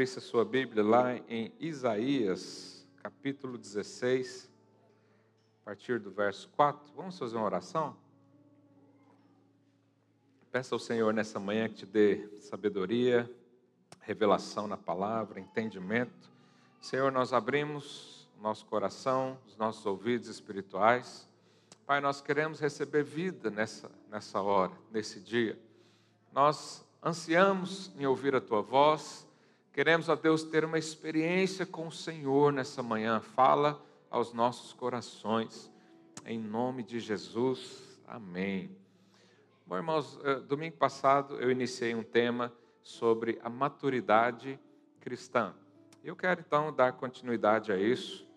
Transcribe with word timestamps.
abrisse 0.00 0.18
a 0.18 0.22
sua 0.22 0.46
Bíblia 0.46 0.82
lá 0.82 1.14
em 1.28 1.52
Isaías, 1.60 2.88
capítulo 3.02 3.58
16, 3.58 4.50
a 5.60 5.64
partir 5.66 6.00
do 6.00 6.10
verso 6.10 6.48
4. 6.56 6.90
Vamos 6.96 7.18
fazer 7.18 7.36
uma 7.36 7.44
oração? 7.44 7.94
Peça 10.50 10.74
ao 10.74 10.78
Senhor 10.78 11.12
nessa 11.12 11.38
manhã 11.38 11.68
que 11.68 11.74
te 11.74 11.84
dê 11.84 12.30
sabedoria, 12.40 13.30
revelação 14.00 14.66
na 14.66 14.78
palavra, 14.78 15.38
entendimento. 15.38 16.30
Senhor, 16.80 17.12
nós 17.12 17.34
abrimos 17.34 18.26
nosso 18.40 18.64
coração, 18.64 19.36
os 19.46 19.54
nossos 19.58 19.84
ouvidos 19.84 20.28
espirituais. 20.28 21.28
Pai, 21.84 22.00
nós 22.00 22.22
queremos 22.22 22.58
receber 22.58 23.02
vida 23.02 23.50
nessa, 23.50 23.90
nessa 24.08 24.40
hora, 24.40 24.72
nesse 24.90 25.20
dia. 25.20 25.60
Nós 26.32 26.82
ansiamos 27.04 27.92
em 27.98 28.06
ouvir 28.06 28.34
a 28.34 28.40
tua 28.40 28.62
voz, 28.62 29.28
queremos, 29.72 30.10
a 30.10 30.14
Deus, 30.14 30.42
ter 30.42 30.64
uma 30.64 30.78
experiência 30.78 31.64
com 31.64 31.86
o 31.86 31.92
Senhor 31.92 32.52
nessa 32.52 32.82
manhã. 32.82 33.20
Fala 33.20 33.80
aos 34.10 34.32
nossos 34.32 34.72
corações, 34.72 35.70
em 36.26 36.38
nome 36.38 36.82
de 36.82 36.98
Jesus. 36.98 38.00
Amém. 38.06 38.76
Bom, 39.66 39.76
irmãos, 39.76 40.18
eh, 40.24 40.40
domingo 40.40 40.76
passado 40.76 41.40
eu 41.40 41.50
iniciei 41.50 41.94
um 41.94 42.02
tema 42.02 42.52
sobre 42.82 43.38
a 43.42 43.48
maturidade 43.48 44.58
cristã. 45.00 45.54
Eu 46.02 46.16
quero 46.16 46.40
então 46.40 46.72
dar 46.72 46.94
continuidade 46.94 47.70
a 47.70 47.76
isso. 47.76 48.28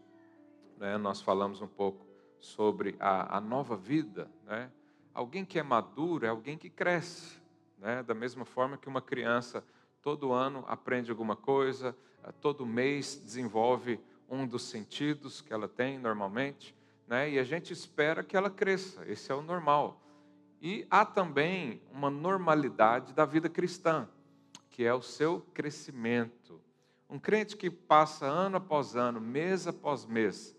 Né? 0.77 0.97
Nós 0.97 1.21
falamos 1.21 1.61
um 1.61 1.67
pouco 1.67 2.05
sobre 2.39 2.95
a, 2.99 3.37
a 3.37 3.41
nova 3.41 3.75
vida. 3.75 4.29
Né? 4.45 4.69
Alguém 5.13 5.43
que 5.43 5.57
é 5.57 5.63
maduro 5.63 6.25
é 6.25 6.29
alguém 6.29 6.57
que 6.57 6.69
cresce. 6.69 7.41
Né? 7.79 8.03
Da 8.03 8.13
mesma 8.13 8.45
forma 8.45 8.77
que 8.77 8.87
uma 8.87 9.01
criança 9.01 9.63
todo 10.03 10.33
ano 10.33 10.65
aprende 10.67 11.09
alguma 11.09 11.35
coisa, 11.35 11.95
eh, 12.23 12.31
todo 12.33 12.65
mês 12.65 13.15
desenvolve 13.23 13.99
um 14.29 14.45
dos 14.45 14.63
sentidos 14.63 15.39
que 15.41 15.53
ela 15.53 15.67
tem 15.67 15.97
normalmente, 15.97 16.75
né? 17.07 17.31
e 17.31 17.39
a 17.39 17.43
gente 17.43 17.71
espera 17.71 18.21
que 18.21 18.35
ela 18.35 18.49
cresça, 18.49 19.03
esse 19.09 19.31
é 19.31 19.35
o 19.35 19.41
normal. 19.41 20.01
E 20.61 20.85
há 20.89 21.05
também 21.05 21.81
uma 21.91 22.09
normalidade 22.09 23.13
da 23.13 23.25
vida 23.25 23.47
cristã, 23.47 24.07
que 24.69 24.83
é 24.83 24.93
o 24.93 25.01
seu 25.01 25.41
crescimento. 25.53 26.59
Um 27.09 27.17
crente 27.19 27.55
que 27.55 27.69
passa 27.69 28.25
ano 28.25 28.57
após 28.57 28.95
ano, 28.95 29.21
mês 29.21 29.67
após 29.67 30.05
mês, 30.05 30.55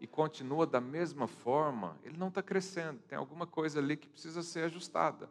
e 0.00 0.06
continua 0.06 0.66
da 0.66 0.80
mesma 0.80 1.26
forma, 1.26 1.98
ele 2.02 2.16
não 2.16 2.28
está 2.28 2.42
crescendo, 2.42 3.00
tem 3.08 3.18
alguma 3.18 3.46
coisa 3.46 3.78
ali 3.78 3.96
que 3.96 4.08
precisa 4.08 4.42
ser 4.42 4.64
ajustada 4.64 5.28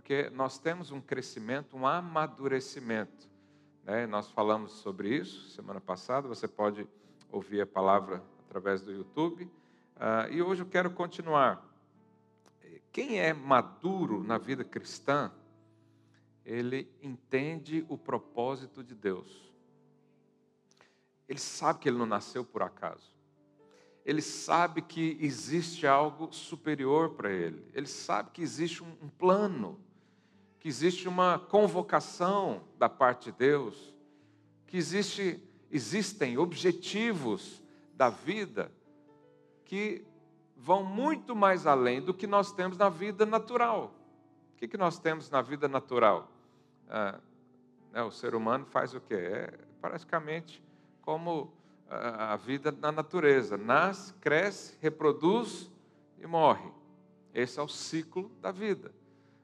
porque 0.00 0.30
nós 0.30 0.58
temos 0.58 0.90
um 0.90 0.98
crescimento, 0.98 1.76
um 1.76 1.86
amadurecimento. 1.86 3.28
Né? 3.84 4.06
Nós 4.06 4.30
falamos 4.30 4.72
sobre 4.72 5.14
isso 5.14 5.50
semana 5.50 5.78
passada, 5.78 6.26
você 6.26 6.48
pode 6.48 6.88
ouvir 7.30 7.60
a 7.60 7.66
palavra 7.66 8.24
através 8.48 8.80
do 8.80 8.90
YouTube. 8.90 9.44
Uh, 9.44 10.32
e 10.32 10.40
hoje 10.40 10.62
eu 10.62 10.66
quero 10.66 10.90
continuar. 10.90 11.62
Quem 12.90 13.20
é 13.20 13.34
maduro 13.34 14.24
na 14.24 14.38
vida 14.38 14.64
cristã, 14.64 15.30
ele 16.46 16.90
entende 17.02 17.84
o 17.86 17.98
propósito 17.98 18.82
de 18.82 18.94
Deus. 18.94 19.52
Ele 21.28 21.38
sabe 21.38 21.78
que 21.78 21.90
ele 21.90 21.98
não 21.98 22.06
nasceu 22.06 22.42
por 22.42 22.62
acaso. 22.62 23.14
Ele 24.02 24.22
sabe 24.22 24.80
que 24.80 25.18
existe 25.20 25.86
algo 25.86 26.32
superior 26.32 27.10
para 27.10 27.30
ele. 27.30 27.62
Ele 27.74 27.86
sabe 27.86 28.30
que 28.30 28.40
existe 28.40 28.82
um, 28.82 28.96
um 29.02 29.08
plano 29.10 29.78
que 30.60 30.68
existe 30.68 31.08
uma 31.08 31.38
convocação 31.38 32.62
da 32.78 32.88
parte 32.88 33.32
de 33.32 33.38
Deus, 33.38 33.94
que 34.66 34.76
existe, 34.76 35.42
existem 35.70 36.36
objetivos 36.36 37.62
da 37.94 38.10
vida 38.10 38.70
que 39.64 40.04
vão 40.54 40.84
muito 40.84 41.34
mais 41.34 41.66
além 41.66 42.02
do 42.02 42.12
que 42.12 42.26
nós 42.26 42.52
temos 42.52 42.76
na 42.76 42.90
vida 42.90 43.24
natural. 43.24 43.94
O 44.52 44.58
que, 44.58 44.68
que 44.68 44.76
nós 44.76 44.98
temos 44.98 45.30
na 45.30 45.40
vida 45.40 45.66
natural? 45.66 46.30
Ah, 46.88 47.18
né, 47.90 48.02
o 48.02 48.10
ser 48.10 48.34
humano 48.34 48.66
faz 48.66 48.92
o 48.92 49.00
quê? 49.00 49.14
É 49.14 49.58
praticamente 49.80 50.62
como 51.00 51.52
a 51.88 52.36
vida 52.36 52.70
na 52.70 52.92
natureza: 52.92 53.56
nasce, 53.56 54.12
cresce, 54.14 54.76
reproduz 54.80 55.70
e 56.18 56.26
morre. 56.26 56.70
Esse 57.32 57.58
é 57.58 57.62
o 57.62 57.68
ciclo 57.68 58.30
da 58.40 58.52
vida. 58.52 58.92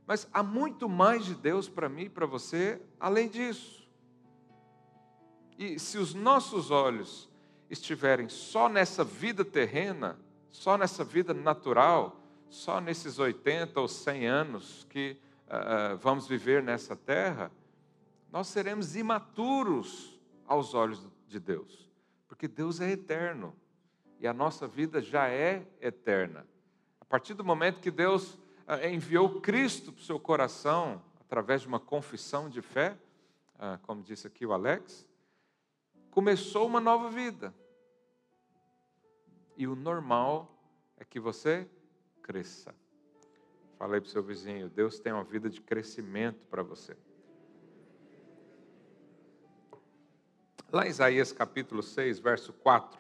Mas 0.07 0.29
há 0.33 0.43
muito 0.43 0.89
mais 0.89 1.25
de 1.25 1.35
Deus 1.35 1.69
para 1.69 1.89
mim 1.89 2.05
e 2.05 2.09
para 2.09 2.27
você 2.27 2.81
além 3.01 3.29
disso. 3.29 3.89
E 5.59 5.79
se 5.79 5.99
os 5.99 6.15
nossos 6.15 6.71
olhos 6.71 7.29
estiverem 7.69 8.29
só 8.29 8.69
nessa 8.69 9.03
vida 9.03 9.45
terrena, 9.45 10.19
só 10.53 10.79
nessa 10.79 11.03
vida 11.03 11.35
natural, 11.35 12.21
só 12.49 12.81
nesses 12.81 13.19
80 13.19 13.81
ou 13.81 13.89
100 13.89 14.27
anos 14.27 14.87
que 14.89 15.19
uh, 15.47 15.97
vamos 15.97 16.29
viver 16.29 16.63
nessa 16.63 16.95
terra, 16.95 17.51
nós 18.31 18.47
seremos 18.49 18.95
imaturos 18.95 20.21
aos 20.47 20.75
olhos 20.75 21.07
de 21.27 21.41
Deus, 21.41 21.91
porque 22.29 22.47
Deus 22.47 22.81
é 22.81 22.93
eterno 22.93 23.57
e 24.21 24.27
a 24.27 24.33
nossa 24.33 24.67
vida 24.67 25.01
já 25.01 25.29
é 25.29 25.67
eterna. 25.81 26.47
A 27.01 27.05
partir 27.05 27.35
do 27.35 27.45
momento 27.45 27.81
que 27.81 27.91
Deus 27.91 28.39
enviou 28.91 29.41
Cristo 29.41 29.93
para 29.93 30.01
o 30.01 30.05
seu 30.05 30.19
coração 30.19 31.03
através 31.21 31.63
de 31.63 31.69
uma 31.69 31.81
confissão 31.81 32.49
de 32.49 32.63
fé, 32.63 32.97
ah, 33.59 33.79
como 33.83 34.03
disse 34.03 34.27
aqui 34.27 34.45
o 34.45 34.53
Alex, 34.53 35.07
começou 36.11 36.67
uma 36.67 36.81
nova 36.81 37.11
vida. 37.11 37.55
E 39.57 39.67
o 39.67 39.75
normal 39.75 40.51
é 40.97 41.05
que 41.05 41.19
você 41.19 41.69
cresça. 42.23 42.75
Falei 43.79 44.01
para 44.01 44.09
o 44.09 44.11
seu 44.11 44.23
vizinho, 44.23 44.69
Deus 44.69 44.99
tem 44.99 45.13
uma 45.13 45.25
vida 45.25 45.51
de 45.51 45.61
crescimento 45.61 46.45
para 46.47 46.63
você. 46.63 46.97
Lá 50.73 50.87
em 50.87 50.91
Isaías 50.91 51.33
capítulo 51.33 51.83
6, 51.83 52.19
verso 52.19 52.53
4, 52.53 52.99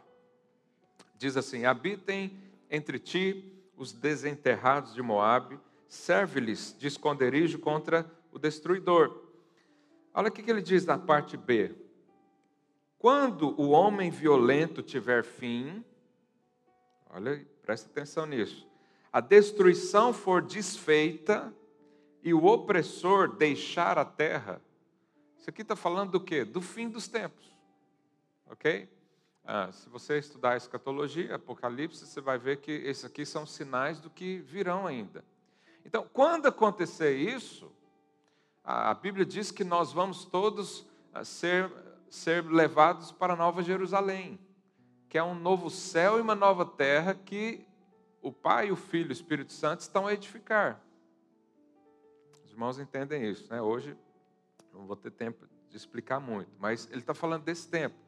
diz 1.16 1.37
assim: 1.37 1.65
Habitem 1.65 2.38
entre 2.71 2.99
ti 2.99 3.56
os 3.76 3.92
desenterrados 3.92 4.94
de 4.94 5.03
Moabe, 5.03 5.60
serve-lhes 5.88 6.75
de 6.78 6.87
esconderijo 6.87 7.59
contra 7.59 8.10
o 8.32 8.38
destruidor. 8.38 9.22
Olha 10.12 10.28
o 10.28 10.32
que 10.32 10.50
ele 10.50 10.62
diz 10.62 10.84
na 10.84 10.98
parte 10.98 11.37
B. 11.37 11.75
Quando 12.98 13.60
o 13.60 13.70
homem 13.70 14.10
violento 14.10 14.82
tiver 14.82 15.22
fim, 15.22 15.84
olha, 17.10 17.47
presta 17.62 17.88
atenção 17.91 18.26
nisso. 18.26 18.66
A 19.12 19.20
destruição 19.20 20.12
for 20.12 20.43
desfeita 20.43 21.54
e 22.22 22.34
o 22.34 22.44
opressor 22.44 23.37
deixar 23.37 23.98
a 23.98 24.04
terra. 24.04 24.60
Isso 25.38 25.48
aqui 25.48 25.62
está 25.62 25.76
falando 25.76 26.12
do 26.12 26.20
quê? 26.20 26.44
Do 26.44 26.60
fim 26.60 26.88
dos 26.88 27.06
tempos. 27.06 27.54
Ok? 28.50 28.88
Ah, 29.48 29.70
se 29.70 29.88
você 29.88 30.19
estudar 30.19 30.54
a 30.54 30.56
escatologia, 30.56 31.37
Apocalipse, 31.37 32.04
você 32.04 32.20
vai 32.20 32.37
ver 32.37 32.56
que 32.56 32.72
esses 32.72 33.04
aqui 33.04 33.25
são 33.25 33.46
sinais 33.46 34.00
do 34.00 34.10
que 34.10 34.38
virão 34.38 34.88
ainda. 34.88 35.25
Então, 35.84 36.04
quando 36.12 36.46
acontecer 36.46 37.14
isso, 37.16 37.70
a 38.64 38.93
Bíblia 38.93 39.25
diz 39.25 39.52
que 39.52 39.62
nós 39.62 39.93
vamos 39.93 40.25
todos 40.25 40.84
ah, 41.14 41.22
ser, 41.25 41.70
ser 42.10 42.44
levados 42.44 43.12
para 43.12 43.34
a 43.34 43.37
Nova 43.37 43.62
Jerusalém, 43.62 44.37
que 45.08 45.16
é 45.16 45.22
um 45.22 45.37
novo 45.37 45.70
céu 45.70 46.19
e 46.19 46.20
uma 46.20 46.34
nova 46.34 46.66
terra 46.66 47.14
que 47.14 47.64
o 48.20 48.32
Pai, 48.32 48.72
o 48.72 48.76
Filho 48.76 49.06
e 49.06 49.10
o 49.10 49.12
Espírito 49.12 49.52
Santo 49.52 49.78
estão 49.82 50.08
a 50.08 50.12
edificar. 50.12 50.82
Os 52.44 52.50
irmãos 52.50 52.81
entendem 52.81 53.31
isso, 53.31 53.49
né? 53.49 53.62
Hoje 53.62 53.96
não 54.72 54.88
vou 54.88 54.96
ter 54.96 55.12
tempo 55.12 55.46
de 55.70 55.76
explicar 55.76 56.19
muito, 56.19 56.50
mas 56.58 56.88
ele 56.90 56.99
está 56.99 57.14
falando 57.14 57.44
desse 57.44 57.69
tempo. 57.69 58.06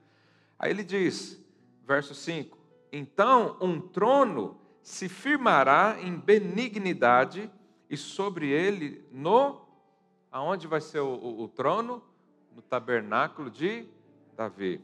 Aí 0.58 0.70
ele 0.70 0.82
diz, 0.82 1.42
verso 1.86 2.14
5: 2.14 2.58
Então 2.92 3.56
um 3.60 3.80
trono 3.80 4.60
se 4.82 5.08
firmará 5.08 5.98
em 6.00 6.16
benignidade, 6.16 7.50
e 7.90 7.96
sobre 7.96 8.48
ele, 8.48 9.06
no. 9.10 9.66
Aonde 10.30 10.66
vai 10.66 10.80
ser 10.80 11.00
o, 11.00 11.14
o, 11.14 11.42
o 11.44 11.48
trono? 11.48 12.02
No 12.54 12.60
tabernáculo 12.60 13.50
de 13.50 13.88
Davi. 14.36 14.80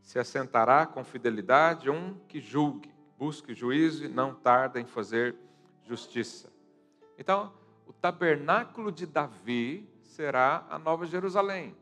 Se 0.00 0.18
assentará 0.18 0.86
com 0.86 1.04
fidelidade 1.04 1.90
um 1.90 2.14
que 2.28 2.40
julgue, 2.40 2.92
busque 3.18 3.54
juízo 3.54 4.04
e 4.04 4.08
não 4.08 4.34
tarda 4.34 4.80
em 4.80 4.86
fazer 4.86 5.36
justiça. 5.84 6.52
Então, 7.18 7.52
o 7.86 7.92
tabernáculo 7.92 8.90
de 8.90 9.06
Davi 9.06 9.88
será 10.02 10.66
a 10.70 10.78
nova 10.78 11.06
Jerusalém. 11.06 11.76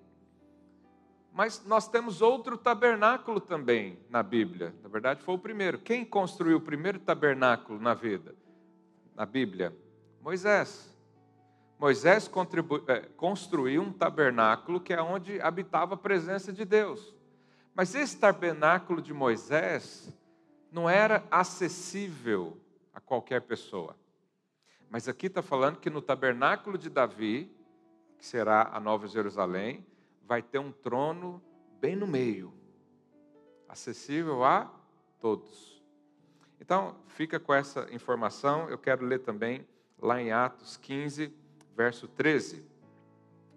Mas 1.34 1.64
nós 1.66 1.88
temos 1.88 2.22
outro 2.22 2.56
tabernáculo 2.56 3.40
também 3.40 3.98
na 4.08 4.22
Bíblia. 4.22 4.72
Na 4.84 4.88
verdade, 4.88 5.20
foi 5.20 5.34
o 5.34 5.38
primeiro. 5.38 5.80
Quem 5.80 6.04
construiu 6.04 6.58
o 6.58 6.60
primeiro 6.60 7.00
tabernáculo 7.00 7.80
na 7.80 7.92
vida? 7.92 8.36
Na 9.16 9.26
Bíblia? 9.26 9.76
Moisés. 10.22 10.96
Moisés 11.76 12.30
é, 12.86 13.00
construiu 13.16 13.82
um 13.82 13.92
tabernáculo 13.92 14.80
que 14.80 14.92
é 14.94 15.02
onde 15.02 15.40
habitava 15.40 15.94
a 15.94 15.98
presença 15.98 16.52
de 16.52 16.64
Deus. 16.64 17.12
Mas 17.74 17.96
esse 17.96 18.16
tabernáculo 18.16 19.02
de 19.02 19.12
Moisés 19.12 20.16
não 20.70 20.88
era 20.88 21.24
acessível 21.32 22.56
a 22.92 23.00
qualquer 23.00 23.42
pessoa. 23.42 23.96
Mas 24.88 25.08
aqui 25.08 25.26
está 25.26 25.42
falando 25.42 25.80
que 25.80 25.90
no 25.90 26.00
tabernáculo 26.00 26.78
de 26.78 26.88
Davi, 26.88 27.52
que 28.18 28.24
será 28.24 28.70
a 28.72 28.78
Nova 28.78 29.08
Jerusalém, 29.08 29.84
vai 30.26 30.42
ter 30.42 30.58
um 30.58 30.72
trono 30.72 31.42
bem 31.80 31.94
no 31.96 32.06
meio, 32.06 32.52
acessível 33.68 34.44
a 34.44 34.72
todos. 35.20 35.82
Então, 36.60 36.96
fica 37.08 37.38
com 37.38 37.52
essa 37.52 37.86
informação. 37.92 38.68
Eu 38.68 38.78
quero 38.78 39.04
ler 39.04 39.20
também 39.20 39.66
lá 40.00 40.20
em 40.20 40.32
Atos 40.32 40.76
15, 40.76 41.32
verso 41.76 42.08
13. 42.08 42.56
Uh, 42.56 42.66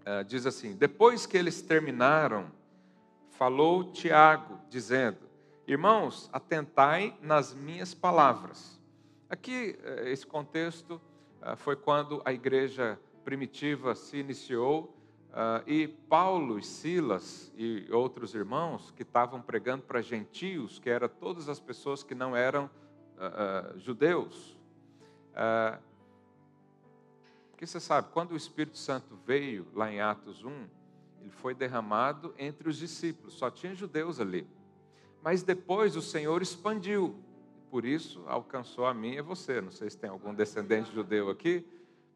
eh, 0.06 0.24
diz 0.24 0.46
assim: 0.46 0.76
Depois 0.76 1.26
que 1.26 1.38
eles 1.38 1.62
terminaram, 1.62 2.52
falou 3.30 3.92
Tiago, 3.92 4.60
dizendo: 4.70 5.20
Irmãos, 5.66 6.30
atentai 6.34 7.18
nas 7.22 7.54
minhas 7.54 7.94
palavras. 7.94 8.78
Aqui, 9.30 9.78
eh, 9.84 10.12
esse 10.12 10.26
contexto 10.26 11.02
uh, 11.42 11.56
foi 11.56 11.76
quando 11.76 12.22
a 12.26 12.34
igreja 12.34 13.00
primitiva 13.24 13.94
se 13.94 14.18
iniciou 14.18 14.97
Uh, 15.38 15.62
e 15.70 15.88
Paulo 15.88 16.58
e 16.58 16.64
Silas 16.64 17.54
e 17.56 17.88
outros 17.92 18.34
irmãos 18.34 18.90
que 18.96 19.04
estavam 19.04 19.40
pregando 19.40 19.84
para 19.84 20.02
gentios, 20.02 20.80
que 20.80 20.90
eram 20.90 21.08
todas 21.08 21.48
as 21.48 21.60
pessoas 21.60 22.02
que 22.02 22.16
não 22.16 22.36
eram 22.36 22.66
uh, 22.66 23.76
uh, 23.76 23.80
judeus. 23.80 24.58
porque 27.52 27.68
você 27.68 27.80
sabe, 27.80 28.08
quando 28.12 28.32
o 28.32 28.36
Espírito 28.36 28.80
Santo 28.80 29.16
veio 29.28 29.68
lá 29.76 29.92
em 29.92 30.02
Atos 30.02 30.44
1, 30.44 30.50
ele 31.22 31.30
foi 31.30 31.54
derramado 31.54 32.34
entre 32.40 32.68
os 32.68 32.76
discípulos, 32.76 33.36
só 33.36 33.52
tinha 33.52 33.76
judeus 33.76 34.20
ali. 34.20 34.48
Mas 35.22 35.44
depois 35.44 35.96
o 35.96 36.02
Senhor 36.02 36.42
expandiu, 36.42 37.16
por 37.70 37.86
isso 37.86 38.24
alcançou 38.26 38.88
a 38.88 38.94
mim 38.94 39.14
e 39.14 39.20
a 39.20 39.24
você. 39.24 39.62
Não 39.62 39.72
sei 39.72 39.88
se 39.88 40.00
tem 40.00 40.10
algum 40.10 40.34
descendente 40.34 40.92
judeu 40.92 41.30
aqui, 41.30 41.64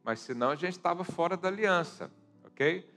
mas 0.04 0.22
senão 0.22 0.50
a 0.50 0.56
gente 0.56 0.72
estava 0.72 1.04
fora 1.04 1.38
da 1.38 1.50
aliança, 1.50 2.12
ok? 2.44 2.90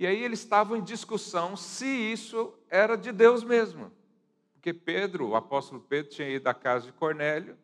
E 0.00 0.06
aí 0.06 0.24
eles 0.24 0.38
estavam 0.38 0.78
em 0.78 0.82
discussão 0.82 1.54
se 1.54 1.84
isso 1.84 2.58
era 2.70 2.96
de 2.96 3.12
Deus 3.12 3.44
mesmo. 3.44 3.92
Porque 4.54 4.72
Pedro, 4.72 5.28
o 5.28 5.36
apóstolo 5.36 5.78
Pedro, 5.78 6.10
tinha 6.10 6.26
ido 6.26 6.46
à 6.48 6.54
casa 6.54 6.86
de 6.86 6.92
Cornélio, 6.92 7.54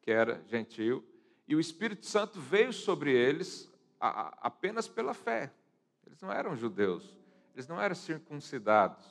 que 0.00 0.12
era 0.12 0.40
gentil, 0.46 1.04
e 1.48 1.56
o 1.56 1.60
Espírito 1.60 2.06
Santo 2.06 2.40
veio 2.40 2.72
sobre 2.72 3.10
eles 3.10 3.68
apenas 3.98 4.86
pela 4.86 5.12
fé. 5.12 5.52
Eles 6.06 6.20
não 6.20 6.30
eram 6.30 6.54
judeus, 6.54 7.18
eles 7.52 7.66
não 7.66 7.80
eram 7.80 7.96
circuncidados, 7.96 9.04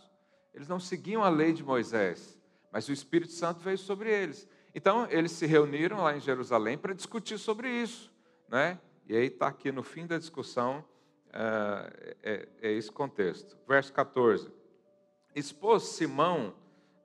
eles 0.54 0.70
não 0.70 0.80
seguiam 0.80 1.26
a 1.26 1.30
lei 1.30 1.52
de 1.52 1.66
Moisés, 1.66 2.40
mas 2.72 2.88
o 2.88 2.94
Espírito 2.94 3.34
Santo 3.34 3.60
veio 3.60 3.78
sobre 3.78 4.10
eles. 4.10 4.48
Então, 4.74 5.06
eles 5.10 5.34
se 5.34 5.46
reuniram 5.46 5.98
lá 6.04 6.16
em 6.16 6.22
Jerusalém 6.22 6.78
para 6.78 6.94
discutir 6.94 7.38
sobre 7.38 7.70
isso. 7.70 8.14
Né? 8.48 8.80
E 9.10 9.14
aí 9.14 9.26
está 9.26 9.48
aqui 9.48 9.74
no 9.74 9.84
fim 9.84 10.08
da 10.08 10.18
discussão 10.18 10.86
é, 11.34 12.16
é, 12.22 12.50
é 12.62 12.72
esse 12.72 12.92
contexto. 12.92 13.58
Verso 13.68 13.92
14: 13.94 14.52
Expôs 15.36 15.84
Simão 15.84 16.54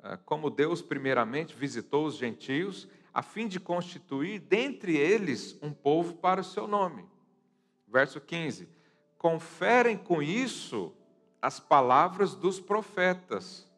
ah, 0.08 0.16
como 0.16 0.50
Deus 0.50 0.80
primeiramente 0.80 1.54
visitou 1.54 2.06
os 2.06 2.16
gentios, 2.16 2.88
a 3.12 3.22
fim 3.22 3.48
de 3.48 3.58
constituir 3.58 4.38
dentre 4.38 4.96
eles 4.96 5.58
um 5.60 5.72
povo 5.72 6.14
para 6.14 6.40
o 6.40 6.44
seu 6.44 6.68
nome. 6.68 7.04
Verso 7.88 8.20
15: 8.20 8.68
Conferem 9.18 9.96
com 9.96 10.22
isso 10.22 10.92
as 11.42 11.58
palavras 11.58 12.36
dos 12.36 12.60
profetas. 12.60 13.68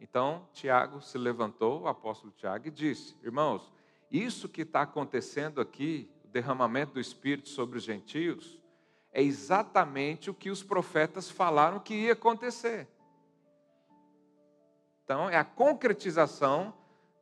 Então, 0.00 0.48
Tiago 0.52 1.00
se 1.00 1.18
levantou, 1.18 1.82
o 1.82 1.88
apóstolo 1.88 2.32
Tiago, 2.32 2.68
e 2.68 2.70
disse: 2.70 3.14
Irmãos, 3.22 3.70
isso 4.10 4.48
que 4.48 4.62
está 4.62 4.82
acontecendo 4.82 5.60
aqui, 5.60 6.10
o 6.24 6.28
derramamento 6.28 6.94
do 6.94 7.00
Espírito 7.00 7.50
sobre 7.50 7.76
os 7.76 7.84
gentios, 7.84 8.58
é 9.16 9.22
exatamente 9.22 10.28
o 10.28 10.34
que 10.34 10.50
os 10.50 10.62
profetas 10.62 11.30
falaram 11.30 11.80
que 11.80 11.94
ia 11.94 12.12
acontecer. 12.12 12.86
Então, 15.02 15.30
é 15.30 15.38
a 15.38 15.44
concretização 15.44 16.74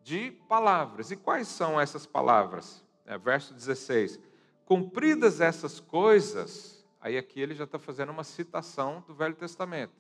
de 0.03 0.33
palavras. 0.49 1.13
E 1.13 1.17
quais 1.17 1.47
são 1.47 1.81
essas 1.81 2.05
palavras? 2.05 2.85
É, 3.07 3.17
verso 3.17 3.55
16: 3.55 4.19
Cumpridas 4.65 5.41
essas 5.41 5.79
coisas, 5.79 6.85
aí 7.01 7.17
aqui 7.17 7.41
ele 7.41 7.55
já 7.55 7.63
está 7.63 7.79
fazendo 7.79 8.11
uma 8.11 8.25
citação 8.25 9.05
do 9.07 9.15
Velho 9.15 9.37
Testamento. 9.37 9.95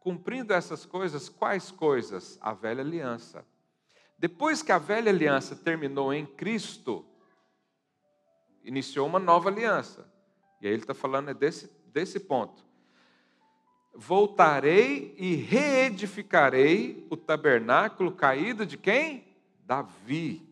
Cumprindo 0.00 0.52
essas 0.52 0.84
coisas, 0.84 1.28
quais 1.28 1.70
coisas? 1.70 2.36
A 2.40 2.52
velha 2.52 2.82
aliança. 2.82 3.46
Depois 4.18 4.60
que 4.60 4.72
a 4.72 4.78
velha 4.78 5.12
aliança 5.12 5.54
terminou 5.54 6.12
em 6.12 6.26
Cristo, 6.26 7.06
iniciou 8.64 9.06
uma 9.06 9.20
nova 9.20 9.48
aliança. 9.48 10.11
E 10.62 10.66
aí 10.68 10.72
ele 10.72 10.82
está 10.82 10.94
falando 10.94 11.28
é 11.28 11.34
desse, 11.34 11.68
desse 11.92 12.20
ponto. 12.20 12.64
Voltarei 13.92 15.12
e 15.18 15.34
reedificarei 15.34 17.04
o 17.10 17.16
tabernáculo 17.16 18.12
caído 18.12 18.64
de 18.64 18.78
quem? 18.78 19.26
Davi. 19.66 20.48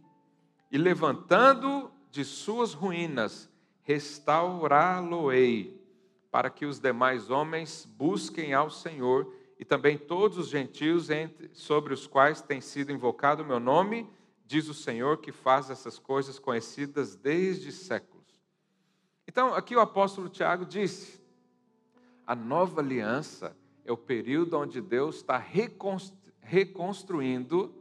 E 0.71 0.77
levantando 0.77 1.91
de 2.11 2.25
suas 2.25 2.75
ruínas, 2.75 3.49
restaurá-lo-ei, 3.83 5.81
para 6.29 6.51
que 6.51 6.67
os 6.67 6.81
demais 6.81 7.31
homens 7.31 7.89
busquem 7.97 8.53
ao 8.53 8.69
Senhor 8.69 9.33
e 9.59 9.65
também 9.65 9.97
todos 9.97 10.39
os 10.39 10.49
gentios 10.49 11.09
sobre 11.53 11.95
os 11.95 12.07
quais 12.07 12.43
tem 12.43 12.61
sido 12.61 12.91
invocado 12.91 13.43
o 13.43 13.47
meu 13.47 13.61
nome, 13.61 14.11
diz 14.45 14.69
o 14.69 14.75
Senhor 14.75 15.19
que 15.19 15.31
faz 15.31 15.71
essas 15.71 15.99
coisas 16.01 16.39
conhecidas 16.39 17.15
desde 17.15 17.71
séculos. 17.71 18.10
Então, 19.31 19.55
aqui 19.55 19.77
o 19.77 19.81
apóstolo 19.81 20.29
Tiago 20.29 20.67
disse: 20.67 21.23
a 22.27 22.35
nova 22.35 22.81
aliança 22.81 23.57
é 23.85 23.93
o 23.93 23.97
período 23.97 24.59
onde 24.59 24.81
Deus 24.81 25.19
está 25.19 25.39
reconstruindo 26.41 27.73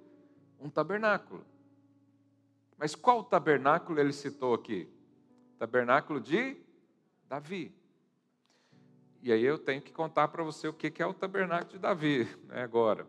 um 0.60 0.70
tabernáculo. 0.70 1.44
Mas 2.78 2.94
qual 2.94 3.24
tabernáculo 3.24 4.00
ele 4.00 4.14
citou 4.14 4.54
aqui? 4.54 4.88
Tabernáculo 5.58 6.22
de 6.22 6.56
Davi. 7.28 7.74
E 9.24 9.32
aí 9.32 9.44
eu 9.44 9.58
tenho 9.58 9.82
que 9.82 9.92
contar 9.92 10.28
para 10.28 10.44
você 10.44 10.68
o 10.68 10.74
que 10.74 11.02
é 11.02 11.06
o 11.08 11.16
tabernáculo 11.16 11.72
de 11.72 11.80
Davi, 11.80 12.28
né, 12.44 12.62
agora. 12.62 13.08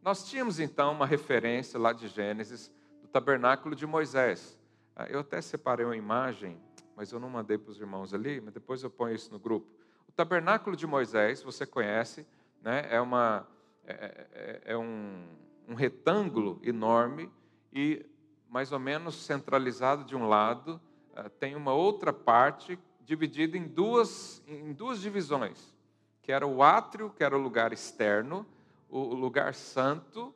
Nós 0.00 0.26
tínhamos 0.26 0.58
então 0.58 0.92
uma 0.92 1.04
referência 1.04 1.78
lá 1.78 1.92
de 1.92 2.08
Gênesis 2.08 2.72
do 3.02 3.08
tabernáculo 3.08 3.76
de 3.76 3.86
Moisés. 3.86 4.58
Ah, 4.96 5.04
eu 5.08 5.20
até 5.20 5.42
separei 5.42 5.84
uma 5.84 5.94
imagem 5.94 6.58
mas 7.02 7.10
eu 7.10 7.18
não 7.18 7.28
mandei 7.28 7.58
para 7.58 7.72
os 7.72 7.80
irmãos 7.80 8.14
ali, 8.14 8.40
mas 8.40 8.54
depois 8.54 8.80
eu 8.84 8.88
ponho 8.88 9.12
isso 9.12 9.32
no 9.32 9.38
grupo. 9.40 9.66
O 10.08 10.12
tabernáculo 10.12 10.76
de 10.76 10.86
Moisés, 10.86 11.42
você 11.42 11.66
conhece, 11.66 12.24
né? 12.62 12.86
é, 12.88 13.00
uma, 13.00 13.44
é, 13.84 14.28
é, 14.32 14.62
é 14.66 14.78
um, 14.78 15.26
um 15.66 15.74
retângulo 15.74 16.60
enorme 16.62 17.28
e 17.72 18.06
mais 18.48 18.70
ou 18.70 18.78
menos 18.78 19.16
centralizado 19.16 20.04
de 20.04 20.14
um 20.14 20.28
lado, 20.28 20.80
uh, 21.16 21.28
tem 21.40 21.56
uma 21.56 21.72
outra 21.72 22.12
parte 22.12 22.78
dividida 23.00 23.58
em 23.58 23.66
duas, 23.66 24.40
em 24.46 24.72
duas 24.72 25.00
divisões, 25.00 25.74
que 26.22 26.30
era 26.30 26.46
o 26.46 26.62
átrio, 26.62 27.10
que 27.10 27.24
era 27.24 27.36
o 27.36 27.42
lugar 27.42 27.72
externo, 27.72 28.46
o 28.88 29.12
lugar 29.12 29.56
santo, 29.56 30.32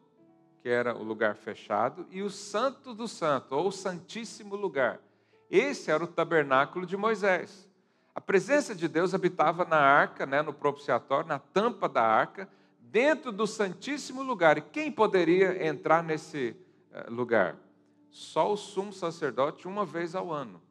que 0.60 0.68
era 0.68 0.96
o 0.96 1.04
lugar 1.04 1.36
fechado, 1.36 2.08
e 2.10 2.24
o 2.24 2.28
santo 2.28 2.92
do 2.92 3.06
santo, 3.06 3.54
ou 3.54 3.68
o 3.68 3.72
santíssimo 3.72 4.56
lugar, 4.56 5.00
esse 5.50 5.90
era 5.90 6.02
o 6.02 6.08
tabernáculo 6.08 6.86
de 6.86 6.96
Moisés. 6.96 7.68
A 8.14 8.20
presença 8.20 8.74
de 8.74 8.88
Deus 8.88 9.14
habitava 9.14 9.64
na 9.64 9.76
arca, 9.76 10.24
né, 10.24 10.40
no 10.40 10.52
propiciatório, 10.52 11.28
na 11.28 11.38
tampa 11.38 11.88
da 11.88 12.02
arca, 12.02 12.48
dentro 12.80 13.30
do 13.30 13.46
santíssimo 13.46 14.22
lugar. 14.22 14.56
E 14.56 14.62
quem 14.62 14.90
poderia 14.90 15.66
entrar 15.66 16.02
nesse 16.02 16.56
eh, 16.92 17.06
lugar? 17.10 17.56
Só 18.10 18.52
o 18.52 18.56
sumo 18.56 18.92
sacerdote 18.92 19.68
uma 19.68 19.84
vez 19.84 20.14
ao 20.14 20.32
ano. 20.32 20.62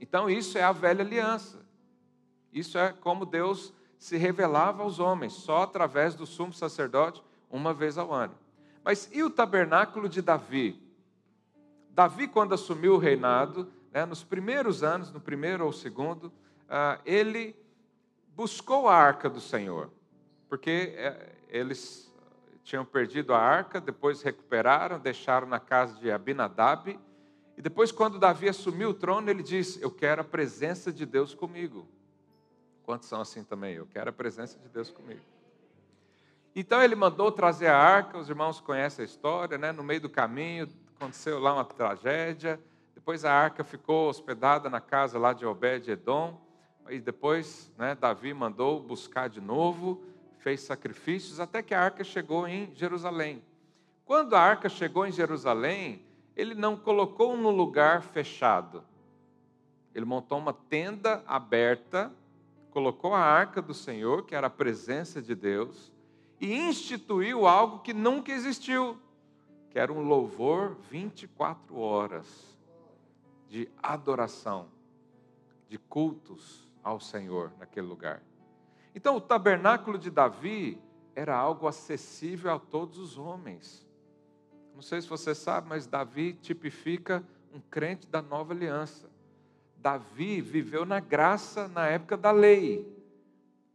Então 0.00 0.28
isso 0.28 0.58
é 0.58 0.62
a 0.62 0.72
velha 0.72 1.04
aliança. 1.04 1.64
Isso 2.52 2.76
é 2.76 2.92
como 2.92 3.24
Deus 3.24 3.72
se 3.96 4.16
revelava 4.16 4.82
aos 4.82 4.98
homens, 4.98 5.34
só 5.34 5.62
através 5.62 6.14
do 6.14 6.26
sumo 6.26 6.52
sacerdote 6.52 7.22
uma 7.48 7.72
vez 7.72 7.98
ao 7.98 8.12
ano. 8.12 8.34
Mas 8.82 9.08
e 9.12 9.22
o 9.22 9.30
tabernáculo 9.30 10.08
de 10.08 10.22
Davi? 10.22 10.82
Davi, 11.90 12.26
quando 12.26 12.54
assumiu 12.54 12.94
o 12.94 12.98
reinado, 12.98 13.70
né, 13.92 14.04
nos 14.06 14.22
primeiros 14.22 14.82
anos, 14.82 15.12
no 15.12 15.20
primeiro 15.20 15.64
ou 15.64 15.72
segundo, 15.72 16.32
ah, 16.68 17.00
ele 17.04 17.56
buscou 18.34 18.88
a 18.88 18.94
arca 18.94 19.28
do 19.28 19.40
Senhor, 19.40 19.90
porque 20.48 20.94
eh, 20.96 21.32
eles 21.48 22.10
tinham 22.62 22.84
perdido 22.84 23.34
a 23.34 23.38
arca, 23.38 23.80
depois 23.80 24.22
recuperaram, 24.22 24.98
deixaram 24.98 25.46
na 25.46 25.58
casa 25.58 25.98
de 25.98 26.10
Abinadab, 26.10 26.98
e 27.60 27.62
depois, 27.62 27.92
quando 27.92 28.18
Davi 28.18 28.48
assumiu 28.48 28.88
o 28.88 28.94
trono, 28.94 29.28
ele 29.28 29.42
disse: 29.42 29.82
Eu 29.82 29.90
quero 29.90 30.22
a 30.22 30.24
presença 30.24 30.90
de 30.90 31.04
Deus 31.04 31.34
comigo. 31.34 31.86
Quantos 32.84 33.06
são 33.06 33.20
assim 33.20 33.44
também? 33.44 33.74
Eu 33.74 33.86
quero 33.86 34.08
a 34.08 34.12
presença 34.14 34.58
de 34.58 34.66
Deus 34.66 34.90
comigo. 34.90 35.20
Então 36.56 36.82
ele 36.82 36.94
mandou 36.94 37.30
trazer 37.30 37.66
a 37.66 37.76
arca, 37.76 38.16
os 38.16 38.30
irmãos 38.30 38.62
conhecem 38.62 39.02
a 39.02 39.06
história, 39.06 39.58
né? 39.58 39.72
No 39.72 39.84
meio 39.84 40.00
do 40.00 40.08
caminho 40.08 40.70
aconteceu 40.96 41.38
lá 41.38 41.52
uma 41.52 41.64
tragédia. 41.66 42.58
Depois 43.00 43.24
a 43.24 43.32
arca 43.32 43.64
ficou 43.64 44.10
hospedada 44.10 44.68
na 44.68 44.78
casa 44.78 45.18
lá 45.18 45.32
de 45.32 45.46
Obed-Edom. 45.46 46.38
E 46.90 47.00
depois 47.00 47.72
né, 47.78 47.94
Davi 47.94 48.34
mandou 48.34 48.78
buscar 48.78 49.26
de 49.26 49.40
novo, 49.40 50.04
fez 50.36 50.60
sacrifícios, 50.60 51.40
até 51.40 51.62
que 51.62 51.72
a 51.72 51.80
arca 51.80 52.04
chegou 52.04 52.46
em 52.46 52.70
Jerusalém. 52.74 53.42
Quando 54.04 54.36
a 54.36 54.40
arca 54.40 54.68
chegou 54.68 55.06
em 55.06 55.12
Jerusalém, 55.12 56.04
ele 56.36 56.54
não 56.54 56.76
colocou 56.76 57.38
no 57.38 57.48
lugar 57.50 58.02
fechado. 58.02 58.84
Ele 59.94 60.04
montou 60.04 60.36
uma 60.36 60.52
tenda 60.52 61.24
aberta, 61.26 62.12
colocou 62.70 63.14
a 63.14 63.20
arca 63.20 63.62
do 63.62 63.72
Senhor, 63.72 64.26
que 64.26 64.34
era 64.34 64.48
a 64.48 64.50
presença 64.50 65.22
de 65.22 65.34
Deus, 65.34 65.90
e 66.38 66.54
instituiu 66.54 67.46
algo 67.46 67.78
que 67.78 67.94
nunca 67.94 68.30
existiu, 68.30 68.98
que 69.70 69.78
era 69.78 69.90
um 69.90 70.02
louvor 70.02 70.76
24 70.90 71.78
horas 71.78 72.49
de 73.50 73.68
adoração, 73.82 74.68
de 75.68 75.76
cultos 75.76 76.72
ao 76.84 77.00
Senhor 77.00 77.52
naquele 77.58 77.86
lugar. 77.86 78.22
Então, 78.94 79.16
o 79.16 79.20
tabernáculo 79.20 79.98
de 79.98 80.08
Davi 80.08 80.80
era 81.16 81.36
algo 81.36 81.66
acessível 81.66 82.54
a 82.54 82.60
todos 82.60 82.96
os 82.96 83.18
homens. 83.18 83.84
Não 84.72 84.80
sei 84.80 85.02
se 85.02 85.08
você 85.08 85.34
sabe, 85.34 85.68
mas 85.68 85.84
Davi 85.84 86.32
tipifica 86.32 87.26
um 87.52 87.60
crente 87.60 88.06
da 88.06 88.22
nova 88.22 88.52
aliança. 88.52 89.10
Davi 89.76 90.40
viveu 90.40 90.86
na 90.86 91.00
graça 91.00 91.66
na 91.66 91.88
época 91.88 92.16
da 92.16 92.30
lei, 92.30 92.86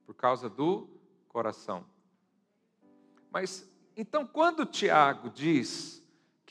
por 0.05 0.15
causa 0.15 0.49
do 0.49 0.87
coração. 1.27 1.85
Mas 3.29 3.69
então, 3.97 4.25
quando 4.25 4.65
Tiago 4.65 5.29
diz 5.29 6.01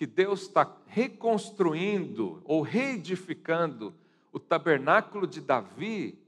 que 0.05 0.07
Deus 0.07 0.43
está 0.43 0.71
reconstruindo 0.87 2.43
ou 2.45 2.61
reedificando 2.61 3.95
o 4.31 4.39
tabernáculo 4.39 5.27
de 5.27 5.41
Davi, 5.41 6.23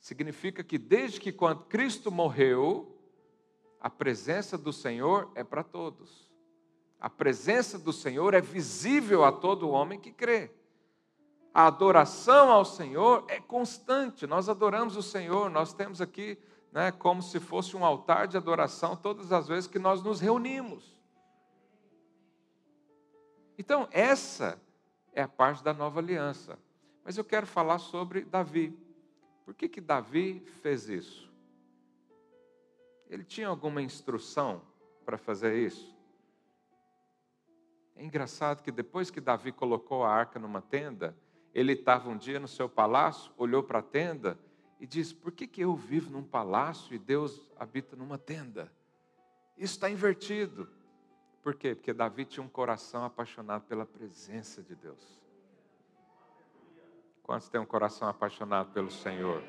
significa 0.00 0.64
que 0.64 0.78
desde 0.78 1.20
que 1.20 1.30
quando 1.30 1.64
Cristo 1.64 2.10
morreu, 2.10 2.98
a 3.78 3.90
presença 3.90 4.56
do 4.56 4.72
Senhor 4.72 5.30
é 5.34 5.44
para 5.44 5.62
todos. 5.62 6.30
A 6.98 7.10
presença 7.10 7.78
do 7.78 7.92
Senhor 7.92 8.32
é 8.32 8.40
visível 8.40 9.22
a 9.22 9.30
todo 9.30 9.68
homem 9.68 10.00
que 10.00 10.12
crê. 10.12 10.50
A 11.52 11.66
adoração 11.66 12.50
ao 12.50 12.64
Senhor 12.64 13.26
é 13.28 13.38
constante. 13.38 14.26
Nós 14.26 14.48
adoramos 14.48 14.96
o 14.96 15.02
Senhor, 15.02 15.50
nós 15.50 15.74
temos 15.74 16.00
aqui 16.00 16.38
né, 16.72 16.90
como 16.90 17.20
se 17.20 17.38
fosse 17.38 17.76
um 17.76 17.84
altar 17.84 18.26
de 18.28 18.38
adoração 18.38 18.96
todas 18.96 19.30
as 19.30 19.46
vezes 19.46 19.66
que 19.68 19.78
nós 19.78 20.02
nos 20.02 20.20
reunimos. 20.20 21.01
Então, 23.62 23.86
essa 23.92 24.60
é 25.12 25.22
a 25.22 25.28
parte 25.28 25.62
da 25.62 25.72
nova 25.72 26.00
aliança. 26.00 26.58
Mas 27.04 27.16
eu 27.16 27.24
quero 27.24 27.46
falar 27.46 27.78
sobre 27.78 28.24
Davi. 28.24 28.76
Por 29.44 29.54
que, 29.54 29.68
que 29.68 29.80
Davi 29.80 30.40
fez 30.60 30.88
isso? 30.88 31.32
Ele 33.08 33.22
tinha 33.22 33.46
alguma 33.46 33.80
instrução 33.80 34.62
para 35.04 35.16
fazer 35.16 35.56
isso? 35.64 35.96
É 37.94 38.02
engraçado 38.02 38.64
que 38.64 38.72
depois 38.72 39.12
que 39.12 39.20
Davi 39.20 39.52
colocou 39.52 40.02
a 40.02 40.12
arca 40.12 40.40
numa 40.40 40.60
tenda, 40.60 41.16
ele 41.54 41.74
estava 41.74 42.10
um 42.10 42.16
dia 42.16 42.40
no 42.40 42.48
seu 42.48 42.68
palácio, 42.68 43.30
olhou 43.36 43.62
para 43.62 43.78
a 43.78 43.82
tenda 43.82 44.36
e 44.80 44.88
diz: 44.88 45.12
Por 45.12 45.30
que, 45.30 45.46
que 45.46 45.60
eu 45.60 45.76
vivo 45.76 46.10
num 46.10 46.24
palácio 46.24 46.92
e 46.96 46.98
Deus 46.98 47.48
habita 47.56 47.94
numa 47.94 48.18
tenda? 48.18 48.72
Isso 49.56 49.74
está 49.74 49.88
invertido. 49.88 50.68
Por 51.42 51.56
quê? 51.56 51.74
Porque 51.74 51.92
Davi 51.92 52.24
tinha 52.24 52.44
um 52.44 52.48
coração 52.48 53.04
apaixonado 53.04 53.64
pela 53.64 53.84
presença 53.84 54.62
de 54.62 54.76
Deus. 54.76 55.20
Quantos 57.22 57.48
têm 57.48 57.60
um 57.60 57.66
coração 57.66 58.08
apaixonado 58.08 58.72
pelo 58.72 58.90
Senhor? 58.90 59.42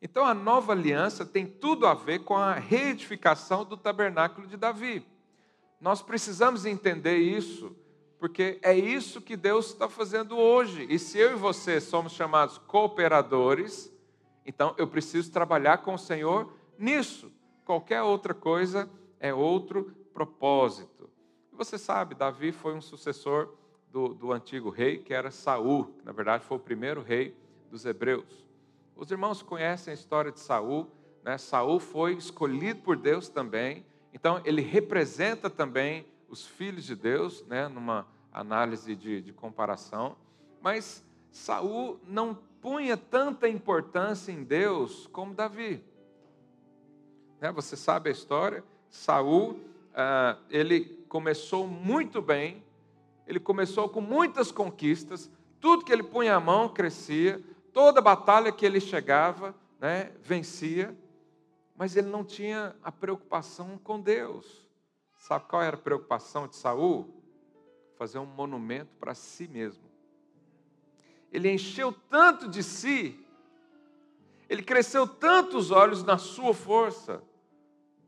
Então 0.00 0.24
a 0.24 0.32
nova 0.32 0.72
aliança 0.72 1.26
tem 1.26 1.46
tudo 1.46 1.86
a 1.86 1.92
ver 1.92 2.20
com 2.20 2.36
a 2.36 2.54
reedificação 2.54 3.64
do 3.64 3.76
tabernáculo 3.76 4.46
de 4.46 4.56
Davi. 4.56 5.06
Nós 5.78 6.00
precisamos 6.00 6.64
entender 6.64 7.18
isso, 7.18 7.76
porque 8.18 8.58
é 8.62 8.74
isso 8.74 9.20
que 9.20 9.36
Deus 9.36 9.66
está 9.68 9.88
fazendo 9.88 10.38
hoje. 10.38 10.86
E 10.88 10.98
se 10.98 11.18
eu 11.18 11.32
e 11.32 11.36
você 11.36 11.80
somos 11.80 12.12
chamados 12.12 12.56
cooperadores, 12.58 13.92
então 14.44 14.74
eu 14.78 14.86
preciso 14.86 15.30
trabalhar 15.30 15.78
com 15.78 15.94
o 15.94 15.98
Senhor 15.98 16.50
nisso. 16.78 17.30
Qualquer 17.64 18.02
outra 18.02 18.32
coisa 18.32 18.88
é 19.20 19.32
outro 19.32 19.94
propósito. 20.12 21.08
Você 21.52 21.78
sabe, 21.78 22.14
Davi 22.14 22.52
foi 22.52 22.74
um 22.74 22.80
sucessor 22.80 23.54
do, 23.90 24.08
do 24.08 24.32
antigo 24.32 24.68
rei, 24.68 24.98
que 24.98 25.14
era 25.14 25.30
Saul, 25.30 25.86
que 25.98 26.04
na 26.04 26.12
verdade 26.12 26.44
foi 26.44 26.56
o 26.56 26.60
primeiro 26.60 27.02
rei 27.02 27.34
dos 27.70 27.84
hebreus. 27.84 28.46
Os 28.94 29.10
irmãos 29.10 29.42
conhecem 29.42 29.90
a 29.90 29.94
história 29.94 30.30
de 30.30 30.40
Saul, 30.40 30.90
né? 31.22 31.38
Saul 31.38 31.80
foi 31.80 32.14
escolhido 32.14 32.80
por 32.82 32.96
Deus 32.96 33.28
também, 33.28 33.84
então 34.12 34.40
ele 34.44 34.62
representa 34.62 35.50
também 35.50 36.06
os 36.28 36.46
filhos 36.46 36.84
de 36.84 36.94
Deus, 36.94 37.44
né? 37.46 37.68
numa 37.68 38.06
análise 38.32 38.94
de, 38.94 39.20
de 39.20 39.32
comparação, 39.32 40.16
mas 40.60 41.04
Saul 41.30 42.00
não 42.06 42.34
punha 42.60 42.96
tanta 42.96 43.48
importância 43.48 44.32
em 44.32 44.42
Deus 44.42 45.06
como 45.08 45.34
Davi. 45.34 45.82
Né? 47.40 47.52
Você 47.52 47.76
sabe 47.76 48.08
a 48.08 48.12
história? 48.12 48.64
Saul, 48.90 49.60
ah, 49.94 50.38
ele 50.50 50.84
começou 51.08 51.66
muito 51.66 52.20
bem, 52.20 52.62
ele 53.26 53.40
começou 53.40 53.88
com 53.88 54.00
muitas 54.00 54.52
conquistas, 54.52 55.30
tudo 55.60 55.84
que 55.84 55.92
ele 55.92 56.02
punha 56.02 56.36
a 56.36 56.40
mão 56.40 56.68
crescia, 56.68 57.42
toda 57.72 58.00
batalha 58.00 58.52
que 58.52 58.64
ele 58.64 58.80
chegava, 58.80 59.54
né, 59.80 60.12
vencia, 60.22 60.96
mas 61.76 61.96
ele 61.96 62.08
não 62.08 62.24
tinha 62.24 62.74
a 62.82 62.90
preocupação 62.90 63.78
com 63.78 64.00
Deus. 64.00 64.66
Sabe 65.18 65.46
qual 65.46 65.62
era 65.62 65.76
a 65.76 65.80
preocupação 65.80 66.46
de 66.46 66.56
Saul? 66.56 67.12
Fazer 67.96 68.18
um 68.18 68.26
monumento 68.26 68.94
para 69.00 69.14
si 69.14 69.48
mesmo. 69.48 69.84
Ele 71.32 71.50
encheu 71.50 71.92
tanto 71.92 72.48
de 72.48 72.62
si, 72.62 73.18
ele 74.48 74.62
cresceu 74.62 75.06
tanto 75.06 75.58
os 75.58 75.70
olhos 75.70 76.04
na 76.04 76.18
sua 76.18 76.54
força, 76.54 77.22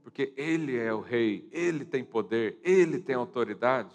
porque 0.08 0.32
ele 0.38 0.74
é 0.74 0.90
o 0.90 1.02
rei, 1.02 1.46
ele 1.52 1.84
tem 1.84 2.02
poder, 2.02 2.58
ele 2.64 2.98
tem 2.98 3.14
autoridade, 3.14 3.90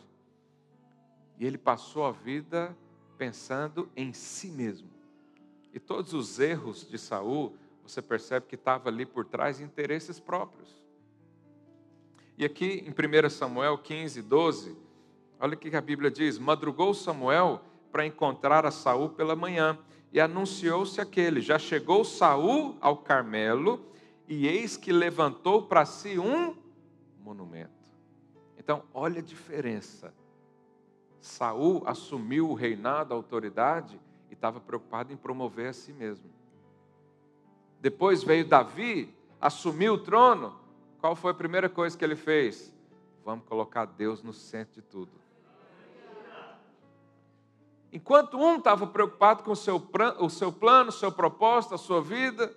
e 1.40 1.46
ele 1.46 1.58
passou 1.58 2.06
a 2.06 2.12
vida 2.12 2.78
pensando 3.18 3.90
em 3.96 4.14
si 4.14 4.50
mesmo. 4.50 4.88
E 5.74 5.80
todos 5.80 6.14
os 6.14 6.40
erros 6.40 6.88
de 6.88 7.00
Saul, 7.00 7.58
você 7.82 8.00
percebe 8.00 8.46
que 8.46 8.54
estava 8.54 8.90
ali 8.90 9.08
por 9.08 9.26
trás 9.26 9.60
interesses 9.60 10.20
próprios. 10.20 10.70
E 12.38 12.46
aqui 12.46 12.86
em 12.86 12.92
1 12.92 13.30
Samuel 13.32 13.80
15, 13.80 14.22
12, 14.22 14.78
olha 15.40 15.56
o 15.56 15.58
que 15.58 15.76
a 15.76 15.82
Bíblia 15.82 16.12
diz: 16.12 16.38
Madrugou 16.38 16.94
Samuel 16.94 17.60
para 17.92 18.06
encontrar 18.06 18.68
a 18.68 18.72
Saul 18.72 19.10
pela 19.10 19.36
manhã, 19.36 19.80
e 20.12 20.22
anunciou-se 20.22 21.02
aquele: 21.02 21.42
Já 21.42 21.58
chegou 21.58 22.06
Saul 22.06 22.78
ao 22.80 22.98
Carmelo, 22.98 23.84
e 24.28 24.48
eis 24.48 24.78
que 24.78 24.92
levantou 24.92 25.64
para 25.64 25.86
si 25.86 26.18
um 26.18 26.56
monumento. 27.20 27.72
Então, 28.58 28.84
olha 28.94 29.20
a 29.20 29.24
diferença 29.24 30.14
Saul 31.24 31.84
assumiu 31.86 32.50
o 32.50 32.54
reinado, 32.54 33.14
a 33.14 33.18
autoridade, 33.18 33.98
e 34.30 34.34
estava 34.34 34.60
preocupado 34.60 35.14
em 35.14 35.16
promover 35.16 35.70
a 35.70 35.74
si 35.74 35.94
mesmo. 35.94 36.30
Depois 37.80 38.22
veio 38.22 38.46
Davi, 38.46 39.16
assumiu 39.40 39.94
o 39.94 39.98
trono. 39.98 40.54
Qual 41.00 41.16
foi 41.16 41.32
a 41.32 41.34
primeira 41.34 41.70
coisa 41.70 41.98
que 41.98 42.04
ele 42.04 42.18
fez? 42.18 42.74
Vamos 43.24 43.46
colocar 43.46 43.86
Deus 43.86 44.22
no 44.22 44.34
centro 44.34 44.74
de 44.74 44.82
tudo. 44.82 45.12
Enquanto 47.90 48.38
um 48.38 48.58
estava 48.58 48.86
preocupado 48.86 49.44
com 49.44 49.52
o 49.52 49.56
seu, 49.56 49.82
o 50.20 50.30
seu 50.30 50.52
plano, 50.52 50.90
o 50.90 50.94
seu 50.94 51.12
propósito, 51.12 51.76
a 51.76 51.78
sua 51.78 52.02
vida, 52.02 52.54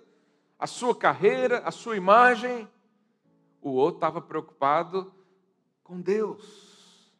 a 0.59 0.65
sua 0.65 0.95
carreira, 0.95 1.59
a 1.59 1.71
sua 1.71 1.95
imagem, 1.95 2.67
o 3.61 3.71
outro 3.71 3.97
estava 3.97 4.21
preocupado 4.21 5.13
com 5.83 6.01
Deus. 6.01 7.13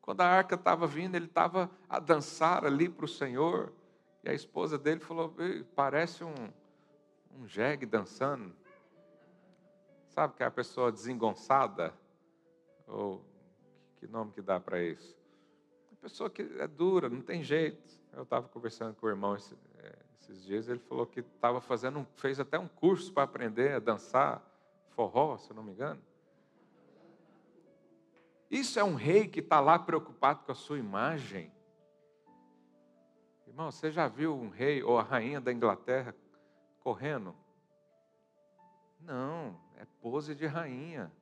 Quando 0.00 0.20
a 0.20 0.26
arca 0.26 0.54
estava 0.54 0.86
vindo, 0.86 1.14
ele 1.14 1.26
estava 1.26 1.70
a 1.88 1.98
dançar 1.98 2.64
ali 2.64 2.88
para 2.88 3.04
o 3.04 3.08
Senhor. 3.08 3.72
E 4.22 4.28
a 4.28 4.34
esposa 4.34 4.78
dele 4.78 5.00
falou: 5.00 5.34
parece 5.74 6.22
um, 6.22 6.34
um 7.38 7.46
jegue 7.46 7.86
dançando. 7.86 8.54
Sabe 10.08 10.34
que 10.34 10.42
é 10.42 10.46
a 10.46 10.50
pessoa 10.50 10.92
desengonçada? 10.92 11.92
Ou 12.86 13.24
que 13.98 14.06
nome 14.06 14.32
que 14.32 14.42
dá 14.42 14.60
para 14.60 14.82
isso? 14.82 15.16
A 15.92 15.96
pessoa 16.02 16.28
que 16.28 16.42
é 16.58 16.68
dura, 16.68 17.08
não 17.08 17.22
tem 17.22 17.42
jeito. 17.42 17.82
Eu 18.12 18.22
estava 18.22 18.46
conversando 18.48 18.94
com 18.94 19.06
o 19.06 19.08
irmão 19.10 19.34
esses 20.24 20.42
dias, 20.42 20.68
ele 20.68 20.78
falou 20.78 21.06
que 21.06 21.20
estava 21.20 21.60
fazendo, 21.60 22.06
fez 22.16 22.40
até 22.40 22.58
um 22.58 22.68
curso 22.68 23.12
para 23.12 23.24
aprender 23.24 23.72
a 23.72 23.78
dançar 23.78 24.42
forró, 24.90 25.36
se 25.36 25.52
não 25.52 25.62
me 25.62 25.72
engano. 25.72 26.00
Isso 28.50 28.78
é 28.78 28.84
um 28.84 28.94
rei 28.94 29.28
que 29.28 29.40
está 29.40 29.60
lá 29.60 29.78
preocupado 29.78 30.44
com 30.44 30.52
a 30.52 30.54
sua 30.54 30.78
imagem. 30.78 31.52
Irmão, 33.46 33.70
você 33.70 33.90
já 33.90 34.08
viu 34.08 34.34
um 34.34 34.48
rei 34.48 34.82
ou 34.82 34.98
a 34.98 35.02
rainha 35.02 35.40
da 35.40 35.52
Inglaterra 35.52 36.14
correndo? 36.80 37.34
Não, 39.00 39.60
é 39.76 39.84
pose 40.00 40.34
de 40.34 40.46
rainha. 40.46 41.12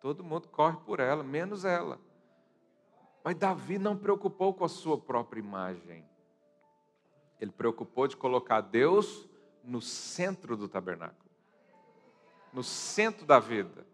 Todo 0.00 0.24
mundo 0.24 0.48
corre 0.48 0.76
por 0.78 1.00
ela, 1.00 1.22
menos 1.22 1.64
ela. 1.64 1.98
Mas 3.24 3.36
Davi 3.36 3.78
não 3.78 3.96
preocupou 3.96 4.54
com 4.54 4.64
a 4.64 4.68
sua 4.68 4.98
própria 4.98 5.40
imagem. 5.40 6.11
Ele 7.42 7.50
preocupou 7.50 8.06
de 8.06 8.16
colocar 8.16 8.60
Deus 8.60 9.28
no 9.64 9.82
centro 9.82 10.56
do 10.56 10.68
tabernáculo, 10.68 11.28
no 12.52 12.62
centro 12.62 13.26
da 13.26 13.40
vida, 13.40 13.84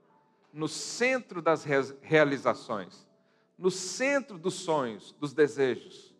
no 0.52 0.68
centro 0.68 1.40
das 1.40 1.64
realizações, 2.02 3.08
no 3.56 3.70
centro 3.70 4.36
dos 4.36 4.52
sonhos, 4.52 5.12
dos 5.12 5.32
desejos. 5.32 6.14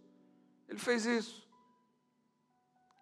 Ele 0.67 0.79
fez 0.79 1.05
isso. 1.05 1.47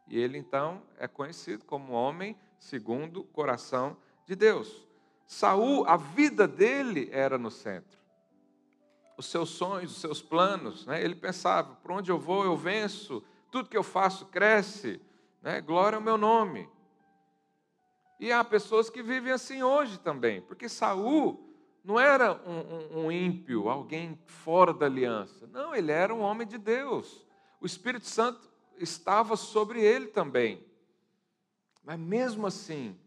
E 0.09 0.19
ele 0.19 0.39
então 0.39 0.83
é 0.99 1.07
conhecido 1.07 1.65
como 1.65 1.93
homem 1.93 2.37
segundo 2.59 3.21
o 3.21 3.25
coração 3.25 3.97
de 4.27 4.35
Deus. 4.35 4.85
Saul, 5.25 5.87
a 5.87 5.97
vida 5.97 6.49
dele 6.49 7.09
era 7.13 7.39
no 7.39 7.51
centro. 7.53 7.97
Os 9.17 9.27
seus 9.27 9.51
sonhos, 9.51 9.93
os 9.93 10.01
seus 10.01 10.21
planos, 10.21 10.85
né? 10.85 11.01
ele 11.01 11.15
pensava: 11.15 11.77
por 11.77 11.93
onde 11.93 12.11
eu 12.11 12.19
vou, 12.19 12.45
eu 12.45 12.57
venço, 12.57 13.23
tudo 13.51 13.69
que 13.69 13.77
eu 13.77 13.83
faço 13.83 14.27
cresce, 14.27 15.01
né? 15.43 15.61
glória 15.61 15.97
ao 15.97 16.03
meu 16.03 16.17
nome. 16.17 16.69
E 18.19 18.33
há 18.33 18.43
pessoas 18.43 18.89
que 18.89 19.03
vivem 19.03 19.33
assim 19.33 19.63
hoje 19.63 19.99
também, 19.99 20.41
porque 20.41 20.69
Saul 20.69 21.47
não 21.85 22.01
era 22.01 22.35
um, 22.49 23.01
um, 23.01 23.05
um 23.05 23.13
ímpio, 23.13 23.69
alguém 23.69 24.19
fora 24.27 24.73
da 24.73 24.87
aliança. 24.87 25.47
Não, 25.47 25.75
ele 25.75 25.93
era 25.93 26.15
um 26.15 26.21
homem 26.21 26.47
de 26.47 26.59
Deus. 26.59 27.25
O 27.61 27.67
Espírito 27.67 28.07
Santo 28.07 28.51
estava 28.77 29.37
sobre 29.37 29.81
ele 29.81 30.09
também. 30.09 30.67
Mas 31.85 31.99
mesmo 31.99 32.47
assim, 32.47 32.99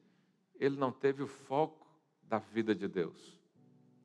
ele 0.56 0.78
não 0.78 0.92
teve 0.92 1.22
o 1.22 1.28
foco 1.28 1.86
da 2.24 2.38
vida 2.38 2.74
de 2.74 2.88
Deus. 2.88 3.38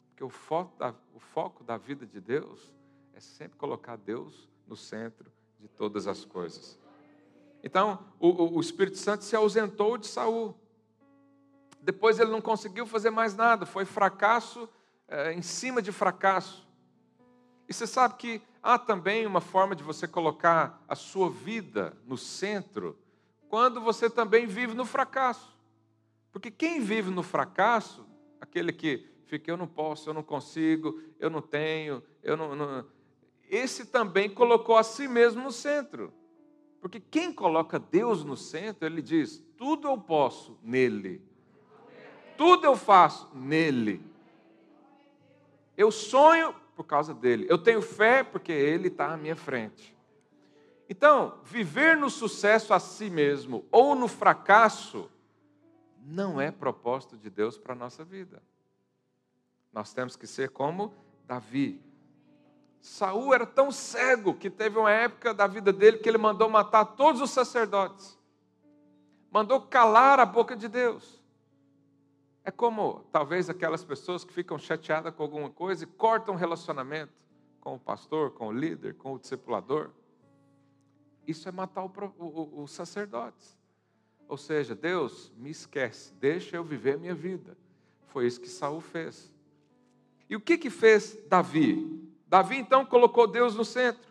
Porque 0.09 0.25
o 0.25 0.29
foco 0.29 0.77
da, 0.79 0.95
o 1.13 1.21
foco 1.21 1.63
da 1.63 1.77
vida 1.77 2.05
de 2.07 2.21
Deus 2.21 2.73
é 3.13 3.21
sempre 3.21 3.57
colocar 3.57 3.97
Deus 3.97 4.49
no 4.67 4.77
centro 4.77 5.31
de 5.65 5.69
todas 5.69 6.07
as 6.07 6.27
coisas. 6.27 6.79
Então, 7.63 7.99
o, 8.21 8.59
o 8.59 8.61
Espírito 8.61 8.99
Santo 8.99 9.25
se 9.25 9.35
ausentou 9.35 9.97
de 9.97 10.07
Saul. 10.07 10.55
Depois 11.81 12.21
ele 12.21 12.31
não 12.31 12.43
conseguiu 12.43 12.87
fazer 12.87 13.09
mais 13.09 13.35
nada, 13.35 13.65
foi 13.65 13.87
fracasso 13.87 14.69
é, 15.09 15.33
em 15.33 15.41
cima 15.41 15.81
de 15.81 15.91
fracasso. 15.91 16.69
E 17.67 17.73
você 17.73 17.87
sabe 17.87 18.17
que 18.17 18.43
há 18.63 18.79
também 18.79 19.27
uma 19.27 19.41
forma 19.41 19.75
de 19.75 19.83
você 19.83 20.07
colocar 20.07 20.85
a 20.87 20.95
sua 20.95 21.31
vida 21.31 21.97
no 22.05 22.19
centro, 22.19 22.99
quando 23.49 23.81
você 23.81 24.11
também 24.11 24.47
vive 24.47 24.75
no 24.75 24.85
fracasso. 24.85 25.57
Porque 26.31 26.51
quem 26.51 26.81
vive 26.81 27.11
no 27.11 27.23
fracasso, 27.23 28.07
aquele 28.39 28.71
que 28.71 29.09
fica, 29.25 29.51
eu 29.51 29.57
não 29.57 29.67
posso, 29.67 30.11
eu 30.11 30.15
não 30.15 30.23
consigo, 30.23 31.01
eu 31.19 31.31
não 31.31 31.41
tenho, 31.41 32.03
eu 32.23 32.37
não, 32.37 32.55
não. 32.55 32.85
Esse 33.49 33.87
também 33.87 34.29
colocou 34.29 34.77
a 34.77 34.83
si 34.83 35.07
mesmo 35.07 35.43
no 35.43 35.53
centro. 35.53 36.13
Porque 36.81 37.01
quem 37.01 37.33
coloca 37.33 37.79
Deus 37.79 38.25
no 38.25 38.37
centro, 38.37 38.87
ele 38.87 39.01
diz: 39.01 39.43
tudo 39.57 39.89
eu 39.89 39.99
posso 39.99 40.59
nele. 40.63 41.23
Tudo 42.37 42.67
eu 42.67 42.77
faço 42.77 43.31
nele. 43.35 44.05
Eu 45.77 45.91
sonho 45.91 46.55
por 46.75 46.85
causa 46.85 47.15
dele. 47.15 47.47
Eu 47.49 47.59
tenho 47.59 47.81
fé 47.81 48.23
porque 48.23 48.53
ele 48.53 48.89
está 48.89 49.13
à 49.13 49.17
minha 49.17 49.37
frente. 49.37 49.97
Então, 50.89 51.39
viver 51.45 51.97
no 51.97 52.11
sucesso 52.11 52.75
a 52.75 52.79
si 52.79 53.09
mesmo 53.09 53.65
ou 53.71 53.95
no 53.95 54.07
fracasso 54.07 55.11
não 56.05 56.41
é 56.41 56.51
propósito 56.51 57.17
de 57.17 57.31
Deus 57.31 57.57
para 57.57 57.73
a 57.73 57.77
nossa 57.77 58.05
vida. 58.05 58.43
Nós 59.73 59.93
temos 59.93 60.15
que 60.17 60.27
ser 60.27 60.51
como 60.51 60.93
Davi. 61.27 61.81
Saul 62.85 63.33
era 63.33 63.47
tão 63.47 63.73
cego 63.73 64.35
que 64.35 64.51
teve 64.51 64.79
uma 64.79 64.91
época 64.91 65.33
da 65.33 65.47
vida 65.47 65.73
dele 65.73 65.97
que 65.97 66.07
ele 66.07 66.19
mandou 66.19 66.51
matar 66.51 66.85
todos 66.85 67.23
os 67.23 67.31
sacerdotes. 67.31 68.19
Mandou 69.31 69.59
calar 69.63 70.21
a 70.21 70.27
boca 70.27 70.55
de 70.55 70.69
Deus. 70.69 71.19
É 72.45 72.51
como 72.51 73.03
talvez 73.11 73.49
aquelas 73.49 73.83
pessoas 73.83 74.23
que 74.23 74.35
ficam 74.35 74.59
chateadas 74.59 75.15
com 75.15 75.23
alguma 75.23 75.49
coisa 75.49 75.85
e 75.85 75.87
cortam 75.87 76.35
o 76.35 76.37
relacionamento 76.37 77.15
com 77.59 77.75
o 77.75 77.81
pastor, 77.81 78.33
com 78.33 78.49
o 78.49 78.53
líder, 78.53 78.93
com 78.97 79.15
o 79.15 79.19
discipulador. 79.19 79.89
Isso 81.27 81.49
é 81.49 81.53
matar 81.53 81.91
os 82.19 82.71
sacerdotes. 82.71 83.57
Ou 84.29 84.37
seja, 84.37 84.75
Deus 84.75 85.33
me 85.39 85.49
esquece, 85.49 86.13
deixa 86.21 86.59
eu 86.59 86.63
viver 86.63 86.97
a 86.97 86.99
minha 86.99 87.15
vida. 87.15 87.57
Foi 88.09 88.27
isso 88.27 88.39
que 88.39 88.49
Saul 88.49 88.83
fez. 88.83 89.33
E 90.29 90.37
o 90.37 90.41
que 90.41 90.59
que 90.59 90.69
fez 90.69 91.17
Davi? 91.29 92.04
Davi 92.27 92.57
então 92.57 92.85
colocou 92.85 93.27
Deus 93.27 93.55
no 93.55 93.65
centro. 93.65 94.03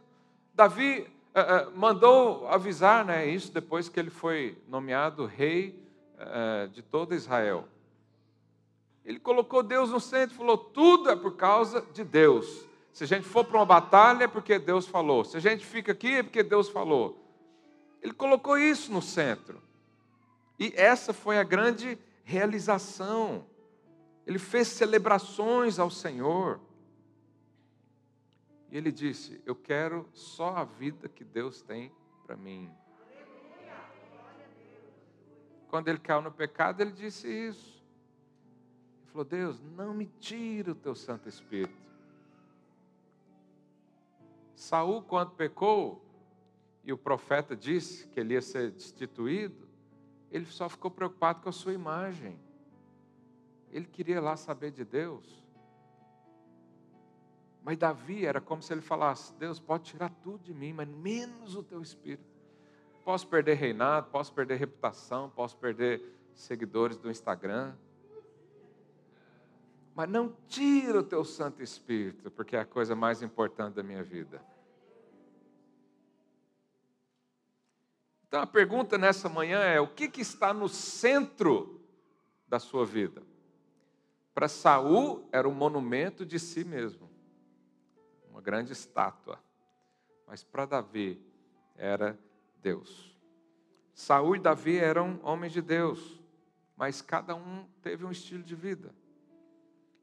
Davi 0.53 1.07
uh, 1.35 1.69
uh, 1.69 1.77
mandou 1.77 2.47
avisar, 2.47 3.03
né, 3.03 3.25
isso 3.27 3.51
depois 3.51 3.89
que 3.89 3.99
ele 3.99 4.09
foi 4.09 4.57
nomeado 4.67 5.25
rei 5.25 5.83
uh, 6.15 6.67
de 6.69 6.81
todo 6.81 7.15
Israel. 7.15 7.67
Ele 9.03 9.19
colocou 9.19 9.61
Deus 9.61 9.89
no 9.89 9.99
centro, 9.99 10.35
falou: 10.35 10.57
tudo 10.57 11.09
é 11.09 11.15
por 11.15 11.35
causa 11.35 11.85
de 11.93 12.03
Deus. 12.03 12.65
Se 12.93 13.03
a 13.03 13.07
gente 13.07 13.25
for 13.25 13.43
para 13.43 13.57
uma 13.57 13.65
batalha, 13.65 14.25
é 14.25 14.27
porque 14.27 14.59
Deus 14.59 14.87
falou. 14.87 15.25
Se 15.25 15.35
a 15.35 15.39
gente 15.39 15.65
fica 15.65 15.91
aqui, 15.91 16.17
é 16.17 16.23
porque 16.23 16.43
Deus 16.43 16.69
falou. 16.69 17.19
Ele 18.01 18.13
colocou 18.13 18.57
isso 18.57 18.91
no 18.91 19.01
centro. 19.01 19.61
E 20.59 20.71
essa 20.75 21.11
foi 21.11 21.39
a 21.39 21.43
grande 21.43 21.97
realização. 22.23 23.45
Ele 24.27 24.37
fez 24.37 24.67
celebrações 24.67 25.79
ao 25.79 25.89
Senhor. 25.89 26.59
E 28.73 28.77
ele 28.77 28.91
disse: 28.91 29.39
Eu 29.45 29.55
quero 29.55 30.09
só 30.13 30.57
a 30.57 30.63
vida 30.63 31.07
que 31.07 31.23
Deus 31.23 31.61
tem 31.61 31.91
para 32.25 32.35
mim. 32.35 32.71
Quando 35.67 35.89
ele 35.89 35.99
caiu 35.99 36.23
no 36.23 36.31
pecado, 36.31 36.81
ele 36.81 36.91
disse 36.91 37.27
isso. 37.27 37.85
Ele 38.97 39.11
falou: 39.11 39.25
Deus, 39.25 39.61
não 39.61 39.93
me 39.93 40.07
tire 40.19 40.71
o 40.71 40.75
teu 40.75 40.95
Santo 40.95 41.29
Espírito. 41.29 41.77
Saul, 44.55 45.03
quando 45.03 45.35
pecou, 45.35 46.03
e 46.83 46.91
o 46.91 46.97
profeta 46.97 47.55
disse 47.55 48.07
que 48.07 48.19
ele 48.19 48.33
ia 48.33 48.41
ser 48.41 48.71
destituído, 48.71 49.67
ele 50.31 50.47
só 50.47 50.67
ficou 50.67 50.89
preocupado 50.89 51.43
com 51.43 51.49
a 51.49 51.51
sua 51.51 51.73
imagem. 51.73 52.39
Ele 53.71 53.85
queria 53.85 54.19
lá 54.19 54.35
saber 54.35 54.71
de 54.71 54.83
Deus. 54.83 55.42
Mas 57.63 57.77
Davi 57.77 58.25
era 58.25 58.41
como 58.41 58.61
se 58.61 58.73
ele 58.73 58.81
falasse: 58.81 59.33
Deus 59.35 59.59
pode 59.59 59.85
tirar 59.85 60.09
tudo 60.21 60.43
de 60.43 60.53
mim, 60.53 60.73
mas 60.73 60.87
menos 60.87 61.55
o 61.55 61.63
teu 61.63 61.81
espírito. 61.81 62.23
Posso 63.03 63.27
perder 63.27 63.55
reinado, 63.55 64.09
posso 64.11 64.33
perder 64.33 64.57
reputação, 64.57 65.29
posso 65.29 65.57
perder 65.57 66.01
seguidores 66.33 66.97
do 66.97 67.09
Instagram. 67.09 67.73
Mas 69.95 70.09
não 70.09 70.35
tira 70.47 70.99
o 70.99 71.03
teu 71.03 71.23
Santo 71.23 71.61
Espírito, 71.61 72.31
porque 72.31 72.55
é 72.55 72.61
a 72.61 72.65
coisa 72.65 72.95
mais 72.95 73.21
importante 73.21 73.75
da 73.75 73.83
minha 73.83 74.03
vida. 74.03 74.41
Então 78.27 78.41
a 78.41 78.47
pergunta 78.47 78.97
nessa 78.97 79.29
manhã 79.29 79.59
é: 79.59 79.79
o 79.79 79.87
que, 79.87 80.09
que 80.09 80.21
está 80.21 80.53
no 80.53 80.67
centro 80.67 81.81
da 82.47 82.59
sua 82.59 82.85
vida? 82.85 83.21
Para 84.33 84.47
Saul 84.47 85.29
era 85.31 85.47
um 85.47 85.53
monumento 85.53 86.25
de 86.25 86.39
si 86.39 86.63
mesmo, 86.63 87.12
uma 88.33 88.41
grande 88.41 88.73
estátua. 88.73 89.39
Mas 90.25 90.43
para 90.43 90.65
Davi 90.65 91.23
era 91.75 92.19
Deus. 92.61 93.15
Saul 93.93 94.35
e 94.35 94.39
Davi 94.39 94.77
eram 94.77 95.19
homens 95.21 95.53
de 95.53 95.61
Deus, 95.61 96.19
mas 96.75 96.99
cada 96.99 97.35
um 97.35 97.67
teve 97.83 98.03
um 98.03 98.09
estilo 98.09 98.41
de 98.41 98.55
vida. 98.55 98.93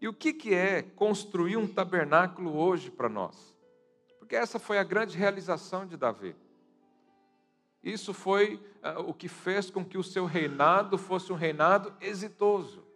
E 0.01 0.07
o 0.07 0.14
que, 0.14 0.33
que 0.33 0.55
é 0.55 0.81
construir 0.81 1.57
um 1.57 1.66
tabernáculo 1.66 2.57
hoje 2.57 2.88
para 2.88 3.09
nós? 3.09 3.55
Porque 4.21 4.37
essa 4.37 4.61
foi 4.61 4.79
a 4.79 4.85
grande 4.85 5.19
realização 5.19 5.85
de 5.85 5.97
Davi. 5.97 6.37
Isso 7.83 8.14
foi 8.14 8.57
uh, 8.85 9.01
o 9.09 9.12
que 9.12 9.27
fez 9.27 9.71
com 9.71 9.85
que 9.85 9.99
o 9.99 10.05
seu 10.05 10.25
reinado 10.25 10.97
fosse 10.97 11.33
um 11.33 11.37
reinado 11.37 11.93
exitoso. 12.01 12.87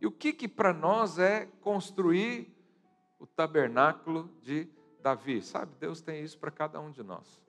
E 0.00 0.06
o 0.06 0.10
que, 0.10 0.32
que 0.32 0.48
para 0.48 0.72
nós 0.72 1.18
é 1.18 1.46
construir 1.60 2.57
o 3.18 3.26
tabernáculo 3.26 4.30
de 4.42 4.68
Davi? 5.02 5.42
Sabe, 5.42 5.72
Deus 5.78 6.00
tem 6.00 6.22
isso 6.22 6.38
para 6.38 6.50
cada 6.50 6.80
um 6.80 6.90
de 6.90 7.02
nós. 7.02 7.42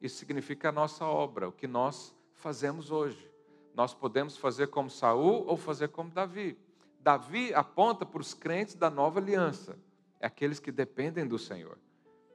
Isso 0.00 0.16
significa 0.16 0.68
a 0.68 0.72
nossa 0.72 1.04
obra, 1.04 1.48
o 1.48 1.52
que 1.52 1.66
nós 1.66 2.14
fazemos 2.34 2.90
hoje. 2.90 3.30
Nós 3.74 3.92
podemos 3.94 4.36
fazer 4.36 4.68
como 4.68 4.90
Saul 4.90 5.44
ou 5.46 5.56
fazer 5.56 5.88
como 5.88 6.10
Davi. 6.10 6.58
Davi 7.00 7.54
aponta 7.54 8.04
para 8.04 8.20
os 8.20 8.34
crentes 8.34 8.74
da 8.74 8.90
nova 8.90 9.20
aliança. 9.20 9.78
É 10.18 10.26
aqueles 10.26 10.58
que 10.58 10.72
dependem 10.72 11.26
do 11.26 11.38
Senhor. 11.38 11.78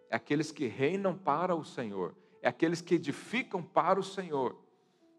É 0.10 0.16
aqueles 0.16 0.52
que 0.52 0.68
reinam 0.68 1.18
para 1.18 1.56
o 1.56 1.64
Senhor. 1.64 2.16
É 2.42 2.48
aqueles 2.50 2.82
que 2.82 2.96
edificam 2.96 3.62
para 3.62 4.00
o 4.00 4.04
Senhor. 4.04 4.58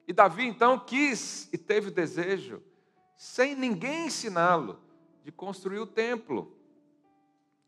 E 0.07 0.13
Davi 0.13 0.47
então 0.47 0.79
quis 0.79 1.49
e 1.53 1.59
teve 1.59 1.89
o 1.89 1.93
desejo, 1.93 2.63
sem 3.17 3.55
ninguém 3.55 4.07
ensiná-lo, 4.07 4.81
de 5.23 5.31
construir 5.31 5.79
o 5.79 5.87
templo. 5.87 6.57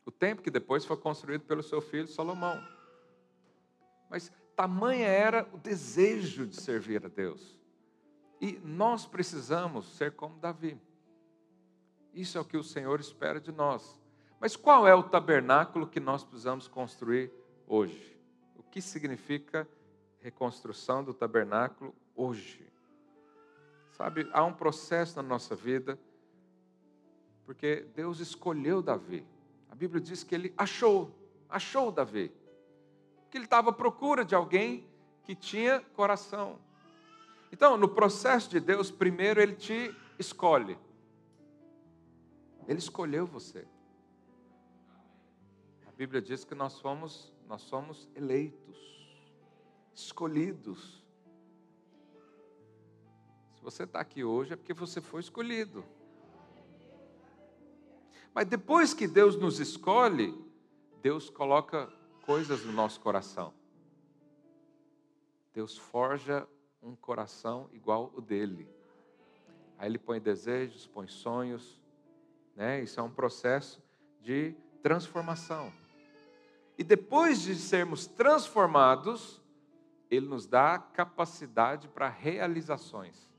O 0.05 0.11
templo 0.11 0.43
que 0.43 0.51
depois 0.51 0.85
foi 0.85 0.97
construído 0.97 1.41
pelo 1.41 1.63
seu 1.63 1.81
filho 1.81 2.07
Salomão. 2.07 2.63
Mas 4.09 4.31
tamanha 4.55 5.07
era 5.07 5.47
o 5.51 5.57
desejo 5.57 6.45
de 6.45 6.55
servir 6.55 7.05
a 7.05 7.09
Deus. 7.09 7.59
E 8.39 8.59
nós 8.63 9.05
precisamos 9.05 9.97
ser 9.97 10.11
como 10.13 10.37
Davi. 10.39 10.79
Isso 12.13 12.37
é 12.37 12.41
o 12.41 12.45
que 12.45 12.57
o 12.57 12.63
Senhor 12.63 12.99
espera 12.99 13.39
de 13.39 13.51
nós. 13.51 13.99
Mas 14.39 14.55
qual 14.55 14.87
é 14.87 14.93
o 14.93 15.03
tabernáculo 15.03 15.87
que 15.87 15.99
nós 15.99 16.23
precisamos 16.23 16.67
construir 16.67 17.31
hoje? 17.67 18.17
O 18.55 18.63
que 18.63 18.81
significa 18.81 19.67
reconstrução 20.19 21.03
do 21.03 21.13
tabernáculo 21.13 21.93
hoje? 22.15 22.65
Sabe, 23.91 24.29
há 24.33 24.43
um 24.43 24.53
processo 24.53 25.15
na 25.15 25.23
nossa 25.23 25.55
vida, 25.55 25.97
porque 27.45 27.87
Deus 27.95 28.19
escolheu 28.19 28.81
Davi. 28.81 29.25
A 29.75 29.77
Bíblia 29.77 29.99
diz 29.99 30.23
que 30.23 30.33
ele 30.33 30.53
achou, 30.57 31.13
achou 31.49 31.91
Davi. 31.91 32.31
Que 33.29 33.37
ele 33.37 33.43
estava 33.43 33.71
à 33.71 33.73
procura 33.73 34.23
de 34.23 34.33
alguém 34.33 34.87
que 35.25 35.35
tinha 35.35 35.81
coração. 35.81 36.57
Então, 37.51 37.75
no 37.75 37.89
processo 37.89 38.49
de 38.49 38.61
Deus, 38.61 38.89
primeiro 38.89 39.41
ele 39.41 39.53
te 39.53 39.93
escolhe. 40.17 40.79
Ele 42.65 42.79
escolheu 42.79 43.27
você. 43.27 43.67
A 45.85 45.91
Bíblia 45.91 46.21
diz 46.21 46.45
que 46.45 46.55
nós 46.55 46.71
somos, 46.71 47.33
nós 47.45 47.61
somos 47.63 48.07
eleitos, 48.15 48.77
escolhidos. 49.93 51.03
Se 53.55 53.61
você 53.61 53.83
está 53.83 53.99
aqui 53.99 54.23
hoje 54.23 54.53
é 54.53 54.55
porque 54.55 54.73
você 54.73 55.01
foi 55.01 55.19
escolhido. 55.19 55.83
Mas 58.35 58.45
depois 58.45 58.93
que 58.93 59.07
Deus 59.07 59.37
nos 59.37 59.61
escolhe, 59.61 60.37
Deus 61.01 61.29
coloca 61.29 61.87
coisas 62.25 62.65
no 62.65 62.73
nosso 62.73 62.99
coração. 62.99 63.53
Deus 65.53 65.77
forja 65.77 66.45
um 66.83 66.97
coração 66.97 67.69
igual 67.71 68.11
o 68.13 68.19
dele. 68.19 68.67
Aí 69.77 69.87
ele 69.89 69.97
põe 69.97 70.19
desejos, 70.19 70.85
põe 70.85 71.07
sonhos, 71.07 71.81
né? 72.57 72.83
Isso 72.83 72.99
é 72.99 73.03
um 73.03 73.09
processo 73.09 73.81
de 74.21 74.53
transformação. 74.83 75.71
E 76.77 76.83
depois 76.83 77.41
de 77.41 77.55
sermos 77.55 78.05
transformados, 78.05 79.41
ele 80.11 80.27
nos 80.27 80.45
dá 80.45 80.77
capacidade 80.77 81.87
para 81.87 82.09
realizações. 82.09 83.29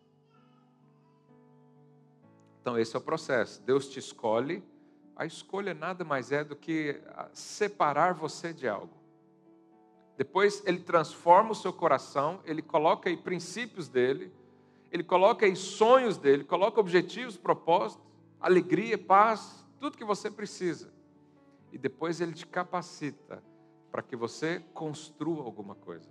Então, 2.62 2.78
esse 2.78 2.96
é 2.96 2.98
o 2.98 3.02
processo. 3.02 3.62
Deus 3.62 3.90
te 3.90 3.98
escolhe. 3.98 4.64
A 5.16 5.24
escolha 5.24 5.72
nada 5.72 6.04
mais 6.04 6.30
é 6.30 6.44
do 6.44 6.54
que 6.54 7.00
separar 7.32 8.14
você 8.14 8.52
de 8.52 8.68
algo. 8.68 8.94
Depois, 10.16 10.62
ele 10.64 10.80
transforma 10.80 11.50
o 11.50 11.54
seu 11.54 11.72
coração, 11.72 12.40
ele 12.44 12.62
coloca 12.62 13.08
aí 13.08 13.16
princípios 13.16 13.88
dele, 13.88 14.32
ele 14.92 15.02
coloca 15.02 15.44
aí 15.44 15.56
sonhos 15.56 16.16
dele, 16.16 16.44
coloca 16.44 16.78
objetivos, 16.78 17.36
propósitos 17.36 18.06
alegria, 18.40 18.96
paz, 18.96 19.66
tudo 19.80 19.98
que 19.98 20.04
você 20.04 20.30
precisa. 20.30 20.92
E 21.72 21.78
depois 21.78 22.20
ele 22.20 22.32
te 22.32 22.46
capacita 22.46 23.42
para 23.90 24.02
que 24.02 24.16
você 24.16 24.62
construa 24.72 25.42
alguma 25.42 25.74
coisa. 25.74 26.08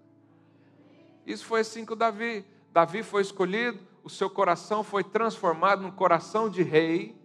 Isso 1.25 1.45
foi 1.45 1.61
assim 1.61 1.85
com 1.85 1.95
Davi. 1.95 2.45
Davi 2.71 3.03
foi 3.03 3.21
escolhido, 3.21 3.79
o 4.03 4.09
seu 4.09 4.29
coração 4.29 4.83
foi 4.83 5.03
transformado 5.03 5.81
num 5.81 5.91
coração 5.91 6.49
de 6.49 6.61
rei, 6.61 7.15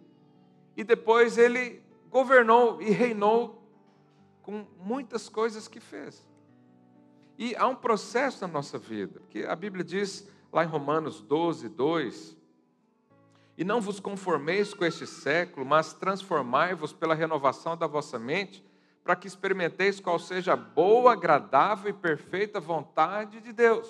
e 0.81 0.85
depois 0.85 1.37
ele 1.37 1.83
governou 2.09 2.81
e 2.81 2.89
reinou 2.89 3.63
com 4.41 4.67
muitas 4.79 5.29
coisas 5.29 5.69
que 5.69 5.79
fez. 5.79 6.27
E 7.37 7.55
há 7.55 7.69
um 7.69 7.75
processo 7.75 8.41
na 8.47 8.49
nossa 8.51 8.79
vida, 8.79 9.21
porque 9.21 9.41
a 9.41 9.55
Bíblia 9.55 9.85
diz 9.85 10.27
lá 10.51 10.65
em 10.65 10.67
Romanos 10.67 11.21
12, 11.21 11.69
2, 11.69 12.35
e 13.59 13.63
não 13.63 13.79
vos 13.79 14.01
conformeis 14.01 14.73
com 14.73 14.87
este 14.87 15.07
século, 15.07 15.67
mas 15.67 15.93
transformai-vos 15.93 16.95
pela 16.95 17.15
renovação 17.15 17.77
da 17.77 17.87
vossa 17.87 18.19
mente, 18.19 18.65
para 19.05 19.15
que 19.15 19.29
experimenteis 19.29 20.01
qual 20.01 20.19
seja 20.19 20.55
a 20.55 20.57
boa, 20.57 21.13
agradável 21.13 21.91
e 21.91 21.93
perfeita 21.93 22.59
vontade 22.59 23.39
de 23.43 23.53
Deus. 23.53 23.87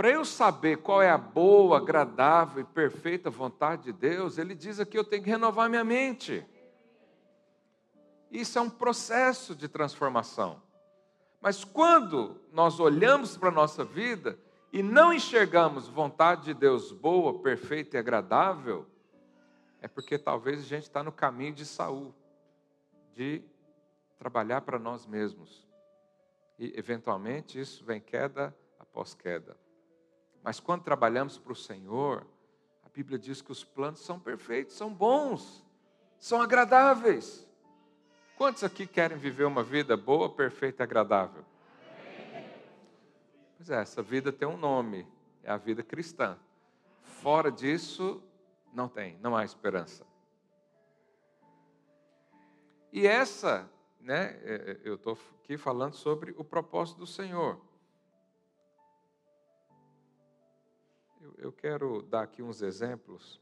Para 0.00 0.08
eu 0.08 0.24
saber 0.24 0.78
qual 0.78 1.02
é 1.02 1.10
a 1.10 1.18
boa, 1.18 1.76
agradável 1.76 2.62
e 2.62 2.64
perfeita 2.64 3.28
vontade 3.28 3.82
de 3.82 3.92
Deus, 3.92 4.38
ele 4.38 4.54
diz 4.54 4.80
aqui: 4.80 4.96
eu 4.96 5.04
tenho 5.04 5.22
que 5.22 5.28
renovar 5.28 5.68
minha 5.68 5.84
mente. 5.84 6.42
Isso 8.30 8.58
é 8.58 8.62
um 8.62 8.70
processo 8.70 9.54
de 9.54 9.68
transformação. 9.68 10.62
Mas 11.38 11.64
quando 11.64 12.40
nós 12.50 12.80
olhamos 12.80 13.36
para 13.36 13.50
a 13.50 13.52
nossa 13.52 13.84
vida, 13.84 14.38
e 14.72 14.82
não 14.82 15.12
enxergamos 15.12 15.86
vontade 15.86 16.44
de 16.44 16.54
Deus 16.54 16.92
boa, 16.92 17.38
perfeita 17.38 17.98
e 17.98 18.00
agradável, 18.00 18.86
é 19.82 19.86
porque 19.86 20.16
talvez 20.16 20.60
a 20.60 20.64
gente 20.64 20.84
está 20.84 21.02
no 21.02 21.12
caminho 21.12 21.52
de 21.52 21.66
Saul, 21.66 22.14
de 23.14 23.42
trabalhar 24.18 24.62
para 24.62 24.78
nós 24.78 25.04
mesmos. 25.04 25.68
E 26.58 26.72
eventualmente 26.74 27.60
isso 27.60 27.84
vem 27.84 28.00
queda 28.00 28.56
após 28.78 29.12
queda. 29.12 29.54
Mas 30.42 30.58
quando 30.58 30.82
trabalhamos 30.82 31.38
para 31.38 31.52
o 31.52 31.56
Senhor, 31.56 32.26
a 32.84 32.88
Bíblia 32.88 33.18
diz 33.18 33.42
que 33.42 33.52
os 33.52 33.64
planos 33.64 34.00
são 34.00 34.18
perfeitos, 34.18 34.74
são 34.74 34.92
bons, 34.92 35.64
são 36.18 36.40
agradáveis. 36.40 37.46
Quantos 38.36 38.64
aqui 38.64 38.86
querem 38.86 39.18
viver 39.18 39.44
uma 39.44 39.62
vida 39.62 39.96
boa, 39.96 40.28
perfeita 40.28 40.82
e 40.82 40.84
agradável? 40.84 41.44
Pois 43.56 43.68
é, 43.68 43.82
essa 43.82 44.02
vida 44.02 44.32
tem 44.32 44.48
um 44.48 44.56
nome, 44.56 45.06
é 45.42 45.50
a 45.50 45.58
vida 45.58 45.82
cristã. 45.82 46.38
Fora 47.02 47.52
disso, 47.52 48.22
não 48.72 48.88
tem, 48.88 49.18
não 49.18 49.36
há 49.36 49.44
esperança. 49.44 50.06
E 52.92 53.06
essa, 53.06 53.70
né, 54.00 54.40
é, 54.42 54.54
é, 54.54 54.80
eu 54.84 54.94
estou 54.94 55.18
aqui 55.42 55.56
falando 55.56 55.94
sobre 55.94 56.34
o 56.36 56.42
propósito 56.42 56.98
do 56.98 57.06
Senhor. 57.06 57.60
Eu, 61.20 61.34
eu 61.36 61.52
quero 61.52 62.00
dar 62.02 62.22
aqui 62.22 62.42
uns 62.42 62.62
exemplos. 62.62 63.38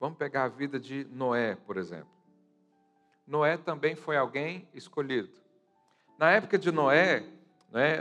Vamos 0.00 0.16
pegar 0.16 0.44
a 0.44 0.48
vida 0.48 0.80
de 0.80 1.04
Noé, 1.04 1.54
por 1.54 1.76
exemplo. 1.76 2.08
Noé 3.26 3.58
também 3.58 3.94
foi 3.94 4.16
alguém 4.16 4.66
escolhido. 4.72 5.30
Na 6.16 6.30
época 6.30 6.58
de 6.58 6.72
Noé, 6.72 7.28
né, 7.70 7.98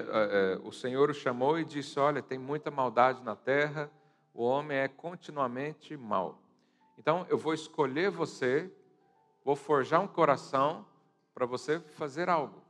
o 0.64 0.72
Senhor 0.72 1.10
o 1.10 1.14
chamou 1.14 1.60
e 1.60 1.66
disse: 1.66 2.00
Olha, 2.00 2.22
tem 2.22 2.38
muita 2.38 2.72
maldade 2.72 3.22
na 3.24 3.36
terra, 3.36 3.92
o 4.34 4.42
homem 4.44 4.78
é 4.78 4.88
continuamente 4.88 5.98
mal. 5.98 6.42
Então 6.98 7.26
eu 7.30 7.38
vou 7.38 7.54
escolher 7.54 8.10
você, 8.10 8.72
vou 9.44 9.58
forjar 9.58 10.00
um 10.00 10.08
coração 10.08 10.86
para 11.34 11.46
você 11.46 11.78
fazer 11.80 12.30
algo. 12.30 12.64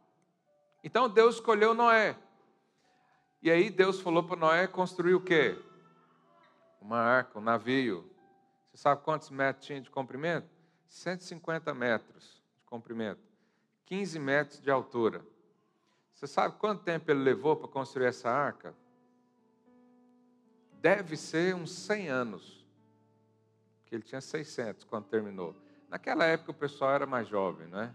Então 0.83 1.07
Deus 1.07 1.35
escolheu 1.35 1.75
Noé. 1.75 2.17
E 3.43 3.51
aí 3.51 3.69
Deus 3.69 3.99
falou 3.99 4.23
para 4.23 4.37
Noé 4.37 4.65
construir 4.67 5.15
o 5.15 5.19
quê? 5.19 5.61
Uma 6.79 6.99
arca, 6.99 7.37
um 7.37 7.41
navio. 7.41 8.09
Você 8.71 8.77
sabe 8.77 9.03
quantos 9.03 9.29
metros 9.29 9.65
tinha 9.65 9.81
de 9.81 9.89
comprimento? 9.89 10.47
150 10.87 11.73
metros 11.73 12.41
de 12.57 12.63
comprimento, 12.65 13.19
15 13.85 14.17
metros 14.17 14.61
de 14.61 14.71
altura. 14.71 15.25
Você 16.13 16.25
sabe 16.25 16.55
quanto 16.57 16.83
tempo 16.83 17.11
ele 17.11 17.19
levou 17.19 17.57
para 17.57 17.67
construir 17.67 18.05
essa 18.05 18.29
arca? 18.29 18.73
Deve 20.79 21.17
ser 21.17 21.53
uns 21.53 21.73
100 21.73 22.07
anos. 22.07 22.65
Porque 23.81 23.93
ele 23.95 24.03
tinha 24.03 24.21
600 24.21 24.85
quando 24.85 25.07
terminou. 25.07 25.53
Naquela 25.89 26.23
época 26.23 26.51
o 26.51 26.53
pessoal 26.55 26.91
era 26.91 27.05
mais 27.05 27.27
jovem, 27.27 27.67
não 27.67 27.81
é? 27.81 27.93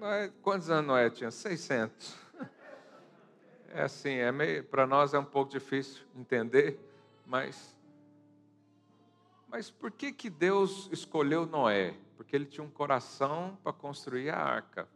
Quantos 0.40 0.70
anos 0.70 0.86
Noé 0.86 1.10
tinha? 1.10 1.30
600. 1.30 2.25
É 3.76 3.82
assim, 3.82 4.14
é 4.14 4.32
meio, 4.32 4.64
para 4.64 4.86
nós 4.86 5.12
é 5.12 5.18
um 5.18 5.24
pouco 5.24 5.50
difícil 5.50 6.02
entender, 6.16 6.80
mas 7.26 7.76
mas 9.48 9.70
por 9.70 9.90
que 9.90 10.14
que 10.14 10.30
Deus 10.30 10.88
escolheu 10.90 11.44
Noé? 11.44 11.94
Porque 12.16 12.34
ele 12.34 12.46
tinha 12.46 12.64
um 12.64 12.70
coração 12.70 13.58
para 13.62 13.74
construir 13.74 14.30
a 14.30 14.38
arca. 14.38 14.88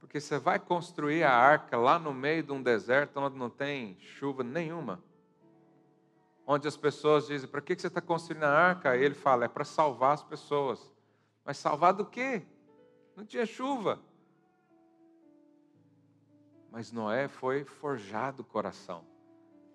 Porque 0.00 0.18
você 0.18 0.38
vai 0.38 0.58
construir 0.58 1.24
a 1.24 1.30
arca 1.34 1.76
lá 1.76 1.98
no 1.98 2.14
meio 2.14 2.42
de 2.42 2.52
um 2.52 2.62
deserto 2.62 3.20
onde 3.20 3.36
não 3.36 3.50
tem 3.50 3.98
chuva 4.00 4.42
nenhuma. 4.42 4.98
Onde 6.46 6.66
as 6.66 6.76
pessoas 6.78 7.26
dizem: 7.26 7.50
para 7.50 7.60
que 7.60 7.78
você 7.78 7.88
está 7.88 8.00
construindo 8.00 8.44
a 8.44 8.50
arca? 8.50 8.92
Aí 8.92 9.04
ele 9.04 9.14
fala: 9.14 9.44
é 9.44 9.48
para 9.48 9.66
salvar 9.66 10.14
as 10.14 10.22
pessoas. 10.22 10.90
Mas 11.44 11.58
salvar 11.58 11.92
do 11.92 12.06
quê? 12.06 12.42
Não 13.14 13.26
tinha 13.26 13.44
chuva. 13.44 14.00
Mas 16.72 16.90
Noé 16.90 17.28
foi 17.28 17.64
forjado 17.64 18.40
o 18.40 18.46
coração. 18.46 19.04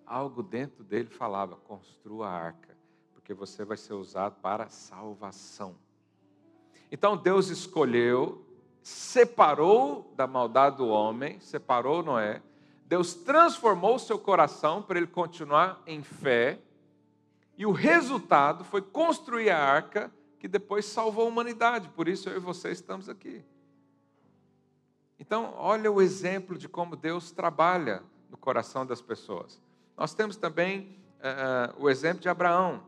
Algo 0.04 0.42
dentro 0.42 0.84
dele 0.84 1.08
falava: 1.08 1.56
construa 1.56 2.28
a 2.28 2.32
arca, 2.32 2.76
porque 3.14 3.36
você 3.36 3.64
vai 3.64 3.78
ser 3.78 3.94
usado 3.94 4.38
para 4.42 4.68
salvação. 4.68 5.76
Então 6.92 7.16
Deus 7.16 7.50
escolheu, 7.50 8.44
separou 8.82 10.12
da 10.16 10.26
maldade 10.26 10.78
do 10.78 10.88
homem, 10.88 11.40
separou 11.40 12.02
Noé. 12.02 12.42
Deus 12.88 13.14
transformou 13.14 13.98
o 13.98 14.00
seu 14.00 14.18
coração 14.18 14.82
para 14.82 14.98
ele 14.98 15.08
continuar 15.08 15.84
em 15.86 16.02
fé. 16.02 16.60
E 17.56 17.66
o 17.66 17.72
resultado 17.72 18.64
foi 18.64 18.82
construir 18.82 19.52
a 19.52 19.60
arca 19.60 20.12
que 20.40 20.48
depois 20.48 20.86
salvou 20.86 21.26
a 21.26 21.28
humanidade. 21.28 21.90
Por 21.90 22.08
isso 22.08 22.28
eu 22.28 22.38
e 22.38 22.40
você 22.40 22.72
estamos 22.72 23.08
aqui. 23.08 23.46
Então, 25.20 25.54
olha 25.58 25.92
o 25.92 26.02
exemplo 26.02 26.58
de 26.58 26.70
como 26.70 26.96
Deus 26.96 27.32
trabalha 27.32 28.04
no 28.30 28.38
coração 28.38 28.86
das 28.86 29.02
pessoas. 29.02 29.60
Nós 29.98 30.14
temos 30.14 30.38
também 30.38 30.96
uh, 31.18 31.84
o 31.84 31.90
exemplo 31.90 32.22
de 32.22 32.30
Abraão. 32.30 32.84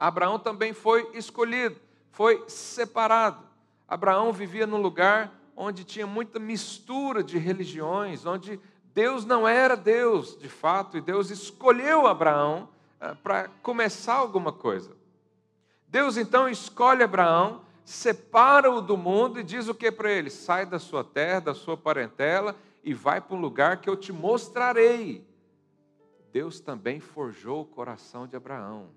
Abraão 0.00 0.38
também 0.38 0.72
foi 0.72 1.10
escolhido, 1.14 1.76
foi 2.10 2.44
separado. 2.48 3.44
Abraão 3.86 4.32
vivia 4.32 4.66
num 4.66 4.80
lugar 4.80 5.32
onde 5.56 5.84
tinha 5.84 6.06
muita 6.06 6.38
mistura 6.38 7.22
de 7.22 7.38
religiões, 7.38 8.26
onde 8.26 8.58
Deus 8.94 9.24
não 9.24 9.46
era 9.46 9.76
Deus 9.76 10.36
de 10.38 10.48
fato, 10.48 10.96
e 10.96 11.00
Deus 11.00 11.30
escolheu 11.30 12.06
Abraão 12.06 12.68
uh, 13.00 13.14
para 13.16 13.48
começar 13.62 14.14
alguma 14.14 14.52
coisa. 14.52 14.96
Deus 15.86 16.16
então 16.16 16.48
escolhe 16.48 17.02
Abraão 17.02 17.63
separa-o 17.84 18.80
do 18.80 18.96
mundo 18.96 19.38
e 19.38 19.44
diz 19.44 19.68
o 19.68 19.74
que 19.74 19.92
para 19.92 20.10
ele? 20.10 20.30
Sai 20.30 20.64
da 20.64 20.78
sua 20.78 21.04
terra, 21.04 21.40
da 21.40 21.54
sua 21.54 21.76
parentela 21.76 22.56
e 22.82 22.92
vai 22.92 23.20
para 23.20 23.36
um 23.36 23.40
lugar 23.40 23.80
que 23.80 23.88
eu 23.88 23.96
te 23.96 24.12
mostrarei. 24.12 25.26
Deus 26.32 26.60
também 26.60 27.00
forjou 27.00 27.62
o 27.62 27.66
coração 27.66 28.26
de 28.26 28.36
Abraão. 28.36 28.90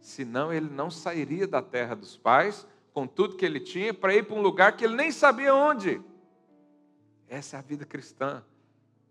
Senão 0.00 0.52
ele 0.52 0.70
não 0.70 0.90
sairia 0.90 1.46
da 1.46 1.62
terra 1.62 1.94
dos 1.94 2.16
pais, 2.16 2.66
com 2.92 3.06
tudo 3.06 3.36
que 3.36 3.44
ele 3.44 3.60
tinha, 3.60 3.94
para 3.94 4.14
ir 4.14 4.24
para 4.26 4.36
um 4.36 4.42
lugar 4.42 4.76
que 4.76 4.84
ele 4.84 4.96
nem 4.96 5.10
sabia 5.10 5.54
onde. 5.54 6.00
Essa 7.28 7.56
é 7.56 7.58
a 7.58 7.62
vida 7.62 7.84
cristã. 7.84 8.42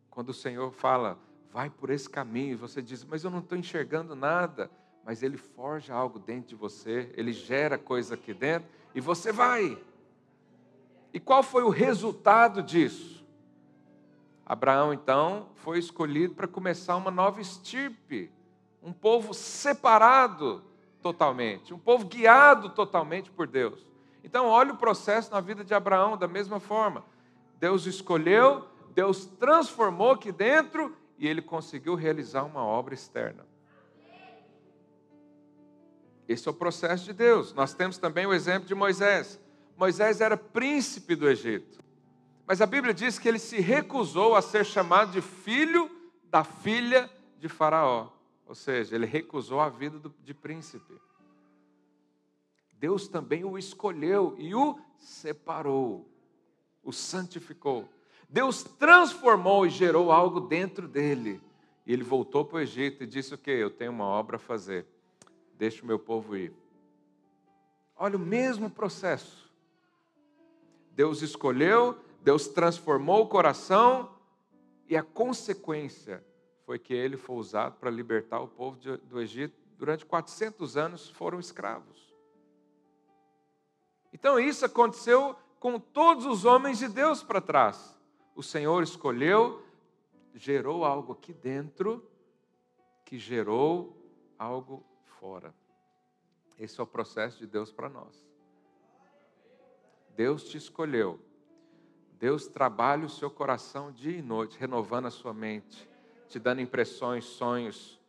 Quando 0.09 0.29
o 0.29 0.33
Senhor 0.33 0.71
fala, 0.71 1.17
vai 1.51 1.69
por 1.69 1.89
esse 1.89 2.09
caminho, 2.09 2.57
você 2.57 2.81
diz, 2.81 3.03
mas 3.03 3.23
eu 3.23 3.31
não 3.31 3.39
estou 3.39 3.57
enxergando 3.57 4.15
nada. 4.15 4.69
Mas 5.03 5.23
Ele 5.23 5.37
forja 5.37 5.93
algo 5.93 6.19
dentro 6.19 6.49
de 6.49 6.55
você, 6.55 7.11
Ele 7.15 7.33
gera 7.33 7.77
coisa 7.77 8.15
aqui 8.15 8.33
dentro, 8.33 8.69
e 8.93 9.01
você 9.01 9.31
vai. 9.31 9.77
E 11.13 11.19
qual 11.19 11.43
foi 11.43 11.63
o 11.63 11.69
resultado 11.69 12.63
disso? 12.63 13.25
Abraão, 14.45 14.93
então, 14.93 15.47
foi 15.55 15.79
escolhido 15.79 16.33
para 16.33 16.47
começar 16.47 16.95
uma 16.97 17.11
nova 17.11 17.39
estirpe, 17.39 18.31
um 18.81 18.91
povo 18.91 19.33
separado 19.33 20.63
totalmente, 21.01 21.73
um 21.73 21.79
povo 21.79 22.05
guiado 22.05 22.69
totalmente 22.69 23.31
por 23.31 23.47
Deus. 23.47 23.85
Então, 24.23 24.47
olha 24.47 24.73
o 24.73 24.77
processo 24.77 25.31
na 25.31 25.39
vida 25.39 25.63
de 25.63 25.73
Abraão 25.73 26.17
da 26.17 26.27
mesma 26.27 26.59
forma. 26.59 27.03
Deus 27.59 27.85
escolheu, 27.85 28.67
Deus 28.93 29.25
transformou 29.25 30.11
aqui 30.11 30.31
dentro 30.31 30.95
e 31.17 31.27
ele 31.27 31.41
conseguiu 31.41 31.95
realizar 31.95 32.43
uma 32.43 32.63
obra 32.63 32.93
externa. 32.93 33.45
Esse 36.31 36.47
é 36.47 36.51
o 36.51 36.53
processo 36.53 37.03
de 37.05 37.13
Deus. 37.13 37.53
Nós 37.53 37.73
temos 37.73 37.97
também 37.97 38.25
o 38.25 38.33
exemplo 38.33 38.67
de 38.67 38.73
Moisés. 38.73 39.39
Moisés 39.77 40.21
era 40.21 40.37
príncipe 40.37 41.13
do 41.15 41.29
Egito. 41.29 41.79
Mas 42.47 42.61
a 42.61 42.65
Bíblia 42.65 42.93
diz 42.93 43.19
que 43.19 43.27
ele 43.27 43.39
se 43.39 43.59
recusou 43.59 44.35
a 44.35 44.41
ser 44.41 44.65
chamado 44.65 45.11
de 45.11 45.21
filho 45.21 45.91
da 46.29 46.43
filha 46.43 47.09
de 47.37 47.49
Faraó. 47.49 48.09
Ou 48.47 48.55
seja, 48.55 48.95
ele 48.95 49.05
recusou 49.05 49.59
a 49.59 49.67
vida 49.67 49.99
de 50.23 50.33
príncipe. 50.33 50.99
Deus 52.73 53.07
também 53.07 53.43
o 53.43 53.57
escolheu 53.57 54.35
e 54.39 54.55
o 54.55 54.79
separou, 54.97 56.09
o 56.81 56.91
santificou. 56.91 57.87
Deus 58.27 58.63
transformou 58.63 59.65
e 59.65 59.69
gerou 59.69 60.11
algo 60.11 60.39
dentro 60.39 60.87
dele. 60.87 61.41
E 61.85 61.91
ele 61.91 62.03
voltou 62.03 62.45
para 62.45 62.57
o 62.57 62.61
Egito 62.61 63.03
e 63.03 63.07
disse 63.07 63.33
o 63.33 63.37
quê? 63.37 63.51
Eu 63.51 63.69
tenho 63.69 63.91
uma 63.91 64.05
obra 64.05 64.37
a 64.37 64.39
fazer 64.39 64.87
deixe 65.61 65.83
o 65.83 65.85
meu 65.85 65.99
povo 65.99 66.35
ir. 66.35 66.51
Olha 67.95 68.17
o 68.17 68.19
mesmo 68.19 68.67
processo. 68.67 69.47
Deus 70.89 71.21
escolheu, 71.21 71.99
Deus 72.23 72.47
transformou 72.47 73.21
o 73.21 73.27
coração, 73.27 74.09
e 74.87 74.97
a 74.97 75.03
consequência 75.03 76.25
foi 76.65 76.79
que 76.79 76.95
ele 76.95 77.15
foi 77.15 77.35
usado 77.35 77.75
para 77.75 77.91
libertar 77.91 78.39
o 78.39 78.47
povo 78.47 78.75
do 79.03 79.21
Egito. 79.21 79.55
Durante 79.77 80.03
400 80.03 80.77
anos 80.77 81.09
foram 81.11 81.39
escravos. 81.39 82.11
Então 84.11 84.39
isso 84.39 84.65
aconteceu 84.65 85.35
com 85.59 85.79
todos 85.79 86.25
os 86.25 86.43
homens 86.43 86.79
de 86.79 86.87
Deus 86.87 87.21
para 87.21 87.39
trás. 87.39 87.95
O 88.35 88.41
Senhor 88.41 88.81
escolheu, 88.81 89.63
gerou 90.33 90.83
algo 90.83 91.13
aqui 91.13 91.31
dentro, 91.31 92.03
que 93.05 93.19
gerou 93.19 93.95
algo 94.39 94.83
fora. 95.21 95.53
Esse 96.57 96.79
é 96.79 96.83
o 96.83 96.87
processo 96.87 97.37
de 97.37 97.45
Deus 97.45 97.71
para 97.71 97.87
nós. 97.87 98.27
Deus 100.15 100.43
te 100.43 100.57
escolheu. 100.57 101.19
Deus 102.19 102.47
trabalha 102.47 103.05
o 103.05 103.09
seu 103.09 103.29
coração 103.29 103.91
dia 103.91 104.17
e 104.17 104.21
noite, 104.21 104.57
renovando 104.59 105.05
a 105.05 105.11
sua 105.11 105.33
mente, 105.33 105.87
te 106.27 106.39
dando 106.39 106.59
impressões, 106.59 107.25
sonhos. 107.25 107.99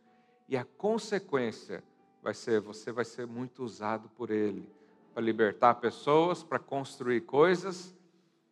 E 0.49 0.57
a 0.57 0.65
consequência 0.65 1.85
vai 2.23 2.33
ser: 2.35 2.61
você 2.61 2.91
vai 2.91 3.05
ser 3.05 3.27
muito 3.27 3.63
usado 3.63 4.09
por 4.11 4.31
Ele 4.31 4.67
para 5.15 5.23
libertar 5.23 5.75
pessoas, 5.75 6.43
para 6.43 6.59
construir 6.59 7.23
coisas. 7.23 7.95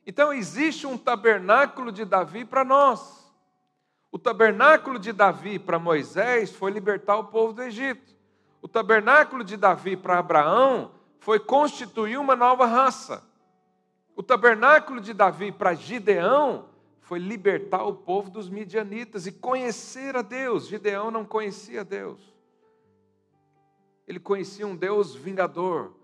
Então, 0.06 0.32
existe 0.32 0.86
um 0.86 0.98
tabernáculo 0.98 1.90
de 1.90 2.04
Davi 2.04 2.44
para 2.44 2.64
nós. 2.64 3.32
O 4.12 4.18
tabernáculo 4.18 4.98
de 4.98 5.12
Davi 5.12 5.58
para 5.58 5.78
Moisés 5.78 6.50
foi 6.52 6.70
libertar 6.70 7.16
o 7.16 7.24
povo 7.24 7.54
do 7.54 7.62
Egito. 7.62 8.19
O 8.62 8.68
tabernáculo 8.68 9.42
de 9.42 9.56
Davi 9.56 9.96
para 9.96 10.18
Abraão 10.18 10.92
foi 11.18 11.38
constituir 11.38 12.18
uma 12.18 12.36
nova 12.36 12.66
raça. 12.66 13.22
O 14.14 14.22
tabernáculo 14.22 15.00
de 15.00 15.14
Davi 15.14 15.50
para 15.50 15.74
Gideão 15.74 16.68
foi 17.00 17.18
libertar 17.18 17.84
o 17.84 17.94
povo 17.94 18.30
dos 18.30 18.48
midianitas 18.48 19.26
e 19.26 19.32
conhecer 19.32 20.14
a 20.16 20.22
Deus. 20.22 20.66
Gideão 20.66 21.10
não 21.10 21.24
conhecia 21.24 21.84
Deus. 21.84 22.20
Ele 24.06 24.20
conhecia 24.20 24.66
um 24.66 24.76
Deus 24.76 25.14
vingador. 25.14 25.94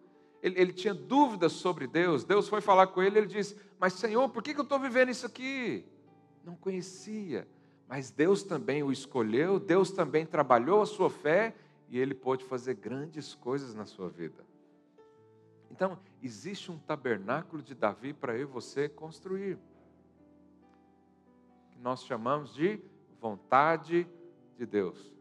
Ele, 0.43 0.61
ele 0.61 0.73
tinha 0.73 0.95
dúvidas 0.95 1.53
sobre 1.53 1.87
Deus. 1.87 2.25
Deus 2.25 2.49
foi 2.49 2.61
falar 2.61 2.87
com 2.89 3.03
ele 3.03 3.19
ele 3.19 3.27
disse: 3.27 3.57
Mas 3.79 3.95
Senhor, 3.95 4.29
por 4.29 4.43
que, 4.43 4.55
que 4.55 4.61
eu 4.61 4.65
estou 4.65 4.79
vivendo 4.79 5.11
isso 5.11 5.27
aqui? 5.27 5.85
Não 6.45 6.55
conhecia. 6.55 7.47
Mas 7.89 8.11
Deus 8.11 8.43
também 8.43 8.83
o 8.83 8.91
escolheu, 8.91 9.61
Deus 9.61 9.91
também 9.91 10.27
trabalhou 10.27 10.83
a 10.83 10.87
sua 10.87 11.09
fé 11.09 11.55
e 11.89 11.99
ele 11.99 12.15
pôde 12.15 12.45
fazer 12.45 12.75
grandes 12.75 13.35
coisas 13.35 13.75
na 13.75 13.85
sua 13.85 14.09
vida. 14.09 14.45
Então, 15.71 15.99
existe 16.23 16.71
um 16.71 16.79
tabernáculo 16.79 17.63
de 17.63 17.75
Davi 17.75 18.13
para 18.13 18.35
eu 18.35 18.43
e 18.43 18.45
você 18.45 18.89
construir. 18.89 19.59
Que 21.71 21.79
nós 21.79 22.05
chamamos 22.05 22.55
de 22.55 22.81
vontade 23.21 24.09
de 24.57 24.67
Deus. 24.67 25.13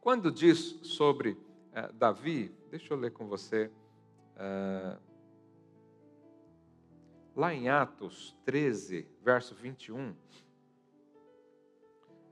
Quando 0.00 0.30
diz 0.30 0.78
sobre 0.82 1.30
uh, 1.30 1.92
Davi, 1.94 2.54
deixa 2.70 2.92
eu 2.92 2.98
ler 2.98 3.12
com 3.12 3.26
você. 3.26 3.70
Uh, 4.36 4.98
lá 7.34 7.54
em 7.54 7.68
Atos 7.68 8.36
13, 8.44 9.06
verso 9.22 9.54
21 9.54 10.14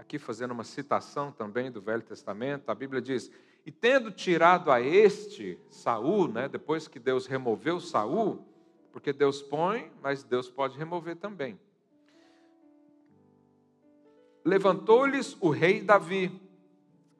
aqui 0.08 0.18
fazendo 0.18 0.52
uma 0.52 0.64
citação 0.64 1.30
também 1.30 1.70
do 1.70 1.82
Velho 1.82 2.02
Testamento, 2.02 2.70
a 2.70 2.74
Bíblia 2.74 3.02
diz: 3.02 3.30
"E 3.66 3.70
tendo 3.70 4.10
tirado 4.10 4.70
a 4.70 4.80
este 4.80 5.58
Saul, 5.68 6.28
né, 6.28 6.48
depois 6.48 6.88
que 6.88 6.98
Deus 6.98 7.26
removeu 7.26 7.78
Saul, 7.78 8.42
porque 8.90 9.12
Deus 9.12 9.42
põe, 9.42 9.92
mas 10.02 10.24
Deus 10.24 10.48
pode 10.48 10.78
remover 10.78 11.16
também. 11.16 11.60
Levantou-lhes 14.42 15.36
o 15.42 15.50
rei 15.50 15.82
Davi, 15.82 16.40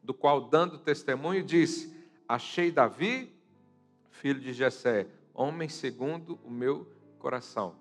do 0.02 0.14
qual 0.14 0.48
dando 0.48 0.78
testemunho 0.78 1.42
disse: 1.42 1.94
Achei 2.26 2.72
Davi, 2.72 3.30
filho 4.10 4.40
de 4.40 4.54
Jessé, 4.54 5.06
homem 5.34 5.68
segundo 5.68 6.38
o 6.42 6.50
meu 6.50 6.90
coração. 7.18 7.76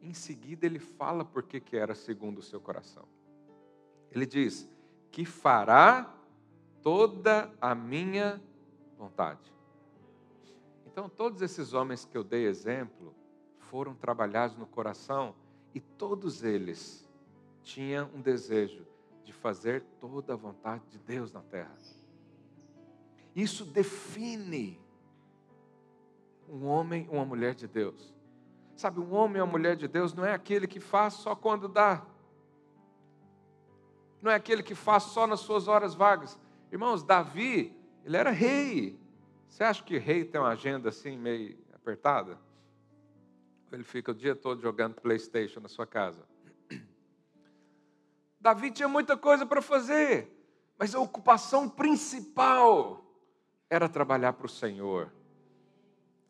em 0.00 0.14
seguida 0.14 0.64
ele 0.66 0.78
fala 0.78 1.24
por 1.24 1.42
que 1.42 1.76
era 1.76 1.96
segundo 1.96 2.38
o 2.38 2.42
seu 2.42 2.60
coração. 2.60 3.08
Ele 4.16 4.24
diz: 4.24 4.66
que 5.10 5.26
fará 5.26 6.10
toda 6.82 7.52
a 7.60 7.74
minha 7.74 8.42
vontade. 8.98 9.52
Então, 10.86 11.08
todos 11.08 11.42
esses 11.42 11.74
homens 11.74 12.06
que 12.06 12.16
eu 12.16 12.24
dei 12.24 12.46
exemplo 12.46 13.14
foram 13.58 13.94
trabalhados 13.94 14.56
no 14.56 14.66
coração 14.66 15.34
e 15.74 15.80
todos 15.80 16.42
eles 16.42 17.06
tinham 17.62 18.10
um 18.14 18.20
desejo 18.22 18.86
de 19.22 19.32
fazer 19.32 19.82
toda 20.00 20.32
a 20.32 20.36
vontade 20.36 20.84
de 20.88 20.98
Deus 20.98 21.30
na 21.30 21.42
terra. 21.42 21.76
Isso 23.34 23.66
define 23.66 24.80
um 26.48 26.64
homem, 26.64 27.06
uma 27.10 27.24
mulher 27.26 27.54
de 27.54 27.68
Deus. 27.68 28.14
Sabe, 28.76 29.00
um 29.00 29.12
homem 29.12 29.42
ou 29.42 29.46
uma 29.46 29.52
mulher 29.52 29.76
de 29.76 29.86
Deus 29.86 30.14
não 30.14 30.24
é 30.24 30.32
aquele 30.32 30.66
que 30.66 30.80
faz 30.80 31.14
só 31.14 31.34
quando 31.34 31.68
dá. 31.68 32.06
Não 34.20 34.30
é 34.30 34.34
aquele 34.34 34.62
que 34.62 34.74
faz 34.74 35.04
só 35.04 35.26
nas 35.26 35.40
suas 35.40 35.68
horas 35.68 35.94
vagas. 35.94 36.38
Irmãos, 36.72 37.02
Davi, 37.02 37.76
ele 38.04 38.16
era 38.16 38.30
rei. 38.30 38.98
Você 39.48 39.64
acha 39.64 39.82
que 39.82 39.98
rei 39.98 40.24
tem 40.24 40.40
uma 40.40 40.50
agenda 40.50 40.88
assim 40.88 41.16
meio 41.16 41.56
apertada? 41.72 42.38
Ele 43.72 43.84
fica 43.84 44.12
o 44.12 44.14
dia 44.14 44.34
todo 44.34 44.60
jogando 44.60 44.94
PlayStation 44.94 45.60
na 45.60 45.68
sua 45.68 45.86
casa. 45.86 46.26
Davi 48.40 48.70
tinha 48.70 48.88
muita 48.88 49.16
coisa 49.16 49.44
para 49.44 49.60
fazer, 49.60 50.28
mas 50.78 50.94
a 50.94 51.00
ocupação 51.00 51.68
principal 51.68 53.04
era 53.68 53.88
trabalhar 53.88 54.32
para 54.34 54.46
o 54.46 54.48
Senhor, 54.48 55.12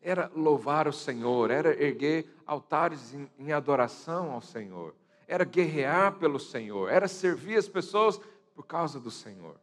era 0.01 0.31
louvar 0.35 0.87
o 0.87 0.93
Senhor, 0.93 1.51
era 1.51 1.69
erguer 1.81 2.25
altares 2.45 3.13
em, 3.13 3.51
adoração 3.51 4.31
ao 4.31 4.41
Senhor, 4.41 4.95
era 5.27 5.43
guerrear 5.43 6.13
pelo 6.17 6.39
Senhor, 6.39 6.89
era 6.89 7.07
servir 7.07 7.57
as 7.57 7.67
pessoas 7.67 8.19
por 8.55 8.65
causa 8.65 8.99
do 8.99 9.11
Senhor. 9.11 9.59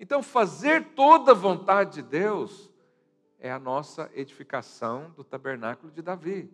Então, 0.00 0.22
fazer 0.22 0.94
toda 0.94 1.32
a 1.32 1.34
vontade 1.34 1.94
de 1.94 2.02
Deus 2.02 2.70
é 3.38 3.52
a 3.52 3.58
nossa 3.58 4.10
edificação 4.14 5.12
do 5.16 5.22
tabernáculo 5.22 5.92
de 5.92 6.02
Davi. 6.02 6.50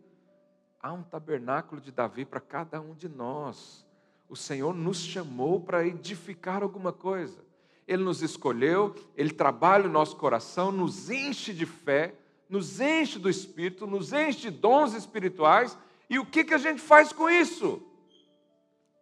Há 0.82 0.92
um 0.92 1.02
tabernáculo 1.02 1.80
de 1.80 1.92
Davi 1.92 2.24
para 2.24 2.40
cada 2.40 2.80
um 2.80 2.94
de 2.94 3.08
nós. 3.08 3.86
O 4.28 4.36
Senhor 4.36 4.74
nos 4.74 4.98
chamou 4.98 5.60
para 5.60 5.86
edificar 5.86 6.62
alguma 6.62 6.92
coisa. 6.92 7.44
Ele 7.86 8.04
nos 8.04 8.22
escolheu, 8.22 8.94
Ele 9.16 9.32
trabalha 9.32 9.86
o 9.86 9.92
nosso 9.92 10.16
coração, 10.16 10.70
nos 10.70 11.10
enche 11.10 11.52
de 11.52 11.66
fé, 11.66 12.14
nos 12.48 12.80
enche 12.80 13.18
do 13.18 13.28
Espírito, 13.28 13.86
nos 13.86 14.12
enche 14.12 14.42
de 14.42 14.50
dons 14.50 14.94
espirituais. 14.94 15.76
E 16.10 16.18
o 16.18 16.26
que, 16.26 16.42
que 16.42 16.52
a 16.52 16.58
gente 16.58 16.82
faz 16.82 17.12
com 17.12 17.30
isso? 17.30 17.80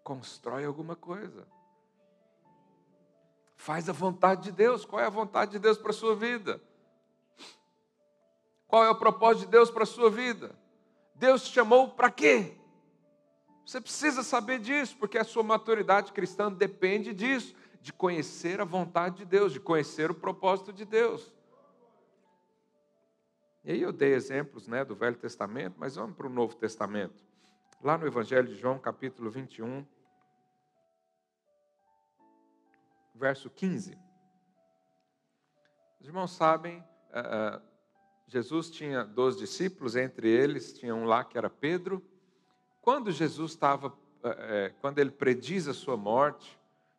Constrói 0.04 0.66
alguma 0.66 0.94
coisa. 0.94 1.48
Faz 3.56 3.88
a 3.88 3.92
vontade 3.94 4.42
de 4.42 4.52
Deus. 4.52 4.84
Qual 4.84 5.00
é 5.00 5.06
a 5.06 5.10
vontade 5.10 5.52
de 5.52 5.58
Deus 5.58 5.78
para 5.78 5.90
a 5.90 5.94
sua 5.94 6.14
vida? 6.14 6.60
Qual 8.66 8.84
é 8.84 8.90
o 8.90 8.94
propósito 8.94 9.46
de 9.46 9.52
Deus 9.52 9.70
para 9.70 9.84
a 9.84 9.86
sua 9.86 10.10
vida? 10.10 10.54
Deus 11.14 11.44
te 11.44 11.54
chamou 11.54 11.88
para 11.88 12.10
quê? 12.10 12.54
Você 13.64 13.80
precisa 13.80 14.22
saber 14.22 14.58
disso, 14.58 14.94
porque 14.98 15.16
a 15.16 15.24
sua 15.24 15.42
maturidade 15.42 16.12
cristã 16.12 16.52
depende 16.52 17.14
disso, 17.14 17.54
de 17.80 17.90
conhecer 17.90 18.60
a 18.60 18.64
vontade 18.64 19.16
de 19.16 19.24
Deus, 19.24 19.54
de 19.54 19.60
conhecer 19.60 20.10
o 20.10 20.14
propósito 20.14 20.74
de 20.74 20.84
Deus. 20.84 21.32
E 23.64 23.72
aí 23.72 23.82
eu 23.82 23.92
dei 23.92 24.14
exemplos 24.14 24.66
né, 24.66 24.84
do 24.84 24.94
Velho 24.94 25.16
Testamento, 25.16 25.74
mas 25.78 25.96
vamos 25.96 26.16
para 26.16 26.26
o 26.26 26.30
Novo 26.30 26.54
Testamento. 26.54 27.22
Lá 27.82 27.98
no 27.98 28.06
Evangelho 28.06 28.48
de 28.48 28.54
João, 28.54 28.78
capítulo 28.78 29.30
21, 29.30 29.84
verso 33.14 33.50
15. 33.50 33.98
Os 36.00 36.06
irmãos 36.06 36.30
sabem, 36.30 36.78
uh, 37.10 37.60
Jesus 38.26 38.70
tinha 38.70 39.04
dois 39.04 39.36
discípulos, 39.36 39.96
entre 39.96 40.28
eles 40.28 40.72
tinha 40.72 40.94
um 40.94 41.04
lá 41.04 41.24
que 41.24 41.36
era 41.36 41.50
Pedro. 41.50 42.02
Quando 42.80 43.10
Jesus 43.10 43.52
estava, 43.52 43.88
uh, 43.88 44.74
quando 44.80 44.98
ele 45.00 45.10
prediz 45.10 45.66
a 45.66 45.74
sua 45.74 45.96
morte 45.96 46.58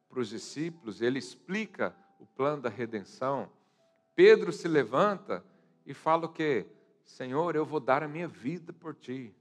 para 0.10 0.20
os 0.20 0.30
discípulos, 0.30 1.02
ele 1.02 1.20
explica 1.20 1.96
o 2.20 2.26
plano 2.26 2.62
da 2.62 2.70
redenção. 2.70 3.50
Pedro 4.16 4.52
se 4.52 4.68
levanta 4.68 5.44
e 5.90 5.94
fala 5.96 6.28
o 6.28 6.30
quê? 6.30 6.68
Senhor, 7.04 7.56
eu 7.56 7.66
vou 7.66 7.80
dar 7.80 8.04
a 8.04 8.08
minha 8.08 8.28
vida 8.28 8.72
por 8.72 8.94
ti. 8.94 9.36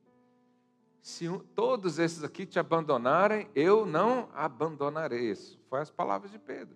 Se 1.03 1.29
todos 1.55 1.99
esses 1.99 2.25
aqui 2.25 2.47
te 2.47 2.59
abandonarem, 2.59 3.51
eu 3.55 3.85
não 3.85 4.31
abandonarei. 4.33 5.31
Isso 5.31 5.61
foi 5.69 5.81
as 5.81 5.91
palavras 5.91 6.31
de 6.31 6.39
Pedro. 6.39 6.75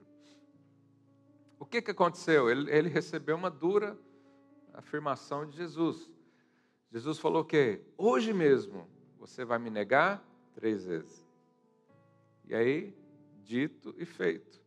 O 1.59 1.65
que, 1.65 1.81
que 1.81 1.91
aconteceu? 1.91 2.51
Ele, 2.51 2.71
ele 2.71 2.91
recebeu 2.91 3.35
uma 3.35 3.51
dura 3.51 3.99
afirmação 4.75 5.47
de 5.47 5.57
Jesus. 5.57 6.11
Jesus 6.91 7.19
falou 7.19 7.41
o 7.41 7.47
quê? 7.47 7.81
Hoje 7.97 8.35
mesmo 8.35 8.87
você 9.19 9.43
vai 9.43 9.59
me 9.59 9.71
negar 9.71 10.23
três 10.53 10.85
vezes. 10.85 11.27
E 12.45 12.55
aí, 12.55 12.95
dito 13.43 13.95
e 13.97 14.05
feito. 14.05 14.61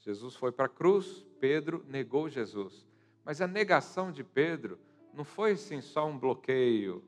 Jesus 0.00 0.36
foi 0.36 0.52
para 0.52 0.66
a 0.66 0.68
cruz, 0.68 1.24
Pedro 1.40 1.82
negou 1.88 2.28
Jesus. 2.28 2.86
Mas 3.24 3.40
a 3.40 3.46
negação 3.46 4.12
de 4.12 4.22
Pedro 4.22 4.78
não 5.12 5.24
foi 5.24 5.52
assim 5.52 5.80
só 5.80 6.06
um 6.06 6.18
bloqueio, 6.18 7.02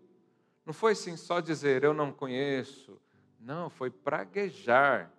não 0.65 0.73
foi 0.73 0.93
assim 0.93 1.17
só 1.17 1.41
dizer 1.41 1.85
eu 1.85 1.95
não 1.95 2.13
conheço. 2.13 3.01
Não, 3.39 3.71
foi 3.71 3.91
praguejar, 3.91 5.13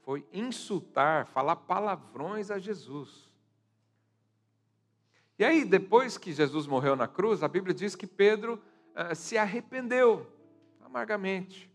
foi 0.00 0.26
insultar, 0.32 1.26
falar 1.26 1.56
palavrões 1.56 2.50
a 2.50 2.58
Jesus. 2.58 3.30
E 5.38 5.44
aí, 5.44 5.64
depois 5.64 6.16
que 6.16 6.32
Jesus 6.32 6.66
morreu 6.66 6.96
na 6.96 7.06
cruz, 7.06 7.42
a 7.42 7.48
Bíblia 7.48 7.74
diz 7.74 7.94
que 7.94 8.06
Pedro 8.06 8.62
uh, 8.94 9.14
se 9.14 9.36
arrependeu 9.36 10.26
amargamente. 10.80 11.70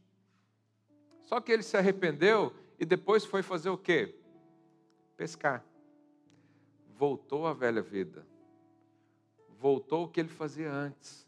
Só 1.21 1.41
que 1.41 1.51
ele 1.51 1.63
se 1.63 1.77
arrependeu 1.77 2.55
e 2.79 2.85
depois 2.85 3.25
foi 3.25 3.43
fazer 3.43 3.69
o 3.69 3.77
quê? 3.77 4.15
Pescar. 5.15 5.63
Voltou 6.95 7.45
à 7.45 7.53
velha 7.53 7.81
vida. 7.81 8.25
Voltou 9.59 10.05
o 10.05 10.07
que 10.07 10.19
ele 10.19 10.29
fazia 10.29 10.71
antes 10.71 11.27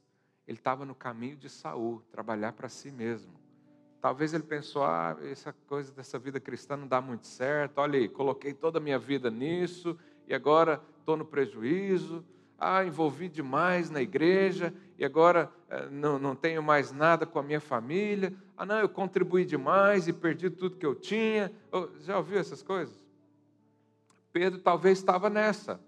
ele 0.49 0.57
estava 0.57 0.83
no 0.83 0.95
caminho 0.95 1.37
de 1.37 1.47
Saul, 1.47 2.01
trabalhar 2.11 2.53
para 2.53 2.67
si 2.67 2.91
mesmo. 2.91 3.31
Talvez 4.01 4.33
ele 4.33 4.41
pensou, 4.41 4.83
ah, 4.83 5.15
essa 5.21 5.53
coisa 5.67 5.91
dessa 5.91 6.17
vida 6.17 6.39
cristã 6.39 6.75
não 6.75 6.87
dá 6.87 6.99
muito 6.99 7.27
certo. 7.27 7.77
Olha 7.77 7.99
aí, 7.99 8.09
coloquei 8.09 8.51
toda 8.51 8.79
a 8.79 8.81
minha 8.81 8.97
vida 8.97 9.29
nisso 9.29 9.95
e 10.27 10.33
agora 10.33 10.81
estou 10.97 11.15
no 11.15 11.23
prejuízo. 11.23 12.25
Ah, 12.57 12.83
envolvi 12.83 13.29
demais 13.29 13.91
na 13.91 14.01
igreja 14.01 14.73
e 14.97 15.05
agora 15.05 15.53
eh, 15.69 15.87
não, 15.91 16.17
não 16.17 16.35
tenho 16.35 16.63
mais 16.63 16.91
nada 16.91 17.27
com 17.27 17.37
a 17.37 17.43
minha 17.43 17.61
família. 17.61 18.33
Ah, 18.57 18.65
não, 18.65 18.79
eu 18.79 18.89
contribuí 18.89 19.45
demais 19.45 20.07
e 20.07 20.13
perdi 20.13 20.49
tudo 20.49 20.77
que 20.77 20.85
eu 20.85 20.95
tinha. 20.95 21.53
Oh, 21.71 21.89
já 21.99 22.17
ouviu 22.17 22.39
essas 22.39 22.63
coisas? 22.63 22.99
Pedro 24.33 24.59
talvez 24.59 24.97
estava 24.97 25.29
nessa. 25.29 25.79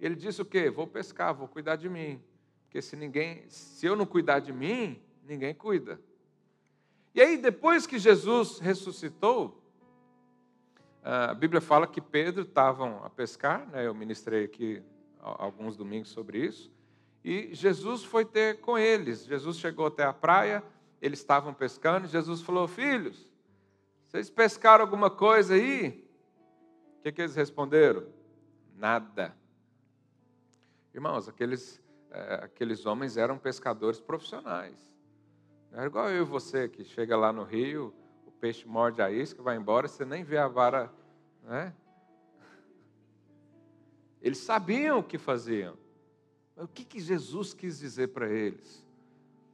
Ele 0.00 0.14
disse 0.14 0.40
o 0.40 0.44
quê? 0.44 0.70
Vou 0.70 0.86
pescar, 0.86 1.34
vou 1.34 1.46
cuidar 1.46 1.76
de 1.76 1.88
mim. 1.88 2.22
Porque 2.64 2.80
se 2.80 2.96
ninguém, 2.96 3.44
se 3.48 3.86
eu 3.86 3.94
não 3.94 4.06
cuidar 4.06 4.38
de 4.38 4.52
mim, 4.52 5.00
ninguém 5.22 5.54
cuida. 5.54 6.00
E 7.14 7.20
aí, 7.20 7.36
depois 7.36 7.86
que 7.86 7.98
Jesus 7.98 8.58
ressuscitou, 8.60 9.60
a 11.02 11.34
Bíblia 11.34 11.60
fala 11.60 11.86
que 11.86 12.00
Pedro 12.00 12.42
estavam 12.42 13.04
a 13.04 13.10
pescar, 13.10 13.66
né? 13.68 13.86
eu 13.86 13.94
ministrei 13.94 14.44
aqui 14.44 14.82
alguns 15.18 15.76
domingos 15.76 16.10
sobre 16.10 16.38
isso, 16.38 16.70
e 17.24 17.54
Jesus 17.54 18.04
foi 18.04 18.24
ter 18.24 18.60
com 18.60 18.78
eles. 18.78 19.26
Jesus 19.26 19.58
chegou 19.58 19.86
até 19.86 20.04
a 20.04 20.12
praia, 20.12 20.62
eles 21.02 21.18
estavam 21.18 21.52
pescando, 21.52 22.06
e 22.06 22.10
Jesus 22.10 22.40
falou: 22.40 22.66
Filhos, 22.68 23.28
vocês 24.04 24.30
pescaram 24.30 24.84
alguma 24.84 25.10
coisa 25.10 25.54
aí? 25.54 26.08
O 26.98 27.02
que, 27.02 27.12
que 27.12 27.22
eles 27.22 27.34
responderam? 27.34 28.06
Nada. 28.76 29.39
Irmãos, 30.92 31.28
aqueles 31.28 31.80
é, 32.10 32.40
aqueles 32.42 32.86
homens 32.86 33.16
eram 33.16 33.38
pescadores 33.38 34.00
profissionais. 34.00 34.76
Não 35.70 35.78
era 35.78 35.86
igual 35.86 36.10
eu 36.10 36.22
e 36.22 36.26
você, 36.26 36.68
que 36.68 36.84
chega 36.84 37.16
lá 37.16 37.32
no 37.32 37.44
rio, 37.44 37.94
o 38.26 38.32
peixe 38.32 38.66
morde 38.66 39.00
a 39.00 39.10
isca, 39.10 39.42
vai 39.42 39.56
embora, 39.56 39.86
você 39.86 40.04
nem 40.04 40.24
vê 40.24 40.36
a 40.36 40.48
vara. 40.48 40.92
Né? 41.44 41.72
Eles 44.20 44.38
sabiam 44.38 44.98
o 44.98 45.04
que 45.04 45.18
faziam. 45.18 45.78
Mas 46.56 46.64
o 46.64 46.68
que, 46.68 46.84
que 46.84 46.98
Jesus 46.98 47.54
quis 47.54 47.78
dizer 47.78 48.08
para 48.08 48.28
eles? 48.28 48.84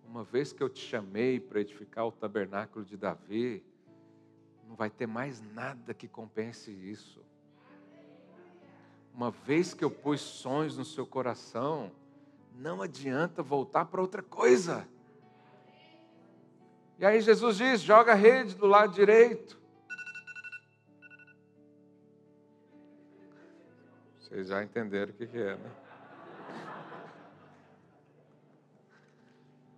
Uma 0.09 0.24
vez 0.24 0.53
que 0.53 0.62
eu 0.62 0.68
te 0.68 0.80
chamei 0.80 1.39
para 1.39 1.61
edificar 1.61 2.07
o 2.07 2.11
tabernáculo 2.11 2.84
de 2.84 2.97
Davi, 2.97 3.62
não 4.66 4.74
vai 4.74 4.91
ter 4.91 5.07
mais 5.07 5.41
nada 5.53 5.95
que 5.95 6.09
compense 6.09 6.72
isso. 6.72 7.22
Uma 9.17 9.31
vez 9.31 9.73
que 9.73 9.83
eu 9.83 9.91
pus 9.91 10.21
sonhos 10.21 10.77
no 10.77 10.85
seu 10.85 11.07
coração, 11.07 11.91
não 12.55 12.83
adianta 12.83 13.43
voltar 13.43 13.87
para 13.87 14.03
outra 14.03 14.23
coisa. 14.23 14.87
E 16.99 17.07
aí 17.07 17.23
Jesus 17.23 17.57
diz: 17.57 17.81
joga 17.81 18.12
a 18.12 18.14
rede 18.14 18.55
do 18.55 18.67
lado 18.67 18.93
direito. 18.93 19.59
Vocês 24.21 24.49
já 24.49 24.62
entenderam 24.62 25.12
o 25.12 25.17
que, 25.17 25.27
que 25.27 25.39
é, 25.39 25.57
né? 25.57 25.71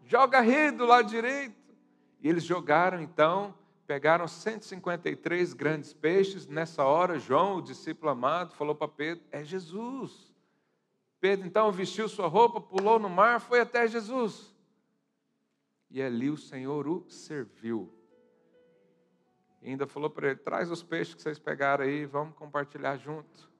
Joga 0.05 0.39
a 0.39 0.41
rede 0.41 0.79
do 0.79 0.85
lado 0.85 1.09
direito. 1.09 1.55
E 2.21 2.29
eles 2.29 2.43
jogaram 2.43 3.01
então, 3.01 3.55
pegaram 3.89 4.29
153 4.29 5.55
grandes 5.55 5.95
peixes. 5.95 6.47
Nessa 6.47 6.85
hora, 6.85 7.19
João, 7.19 7.57
o 7.57 7.63
discípulo 7.63 8.11
amado, 8.11 8.55
falou 8.55 8.75
para 8.75 8.87
Pedro: 8.87 9.25
É 9.33 9.43
Jesus. 9.43 10.31
Pedro 11.19 11.47
então 11.47 11.73
vestiu 11.73 12.07
sua 12.07 12.29
roupa, 12.29 12.61
pulou 12.61 12.99
no 12.99 13.09
mar, 13.09 13.41
foi 13.41 13.61
até 13.61 13.89
Jesus. 13.89 14.55
E 15.91 16.03
ali 16.03 16.29
o 16.29 16.37
Senhor 16.37 16.87
o 16.87 17.09
serviu. 17.09 17.91
E 19.63 19.71
ainda 19.71 19.87
falou 19.87 20.11
para 20.11 20.29
ele: 20.29 20.37
traz 20.39 20.71
os 20.71 20.83
peixes 20.83 21.15
que 21.15 21.23
vocês 21.23 21.39
pegaram 21.39 21.85
aí, 21.85 22.05
vamos 22.05 22.37
compartilhar 22.37 22.99
junto. 22.99 23.51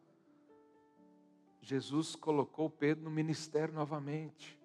Jesus 1.63 2.15
colocou 2.15 2.69
Pedro 2.69 3.05
no 3.05 3.11
ministério 3.11 3.75
novamente. 3.75 4.59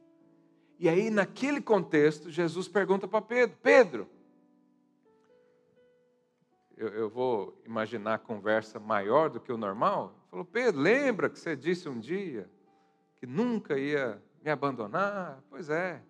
E 0.77 0.89
aí, 0.89 1.09
naquele 1.09 1.61
contexto, 1.61 2.29
Jesus 2.29 2.67
pergunta 2.67 3.07
para 3.07 3.21
Pedro: 3.21 3.57
Pedro, 3.63 4.09
eu, 6.75 6.87
eu, 6.89 7.09
vou 7.09 7.61
imaginar 7.65 8.15
a 8.15 8.19
conversa 8.19 8.79
maior 8.79 9.29
do 9.29 9.39
que 9.39 9.51
o 9.51 9.57
normal. 9.57 10.13
Falou: 10.29 10.45
Pedro, 10.45 10.81
lembra 10.81 11.29
que 11.29 11.39
você 11.39 11.55
disse 11.55 11.87
um 11.87 11.99
dia 11.99 12.49
que 13.17 13.25
nunca 13.25 13.77
ia 13.77 14.21
me 14.43 14.49
abandonar? 14.49 15.43
Pois 15.49 15.69
é 15.69 16.01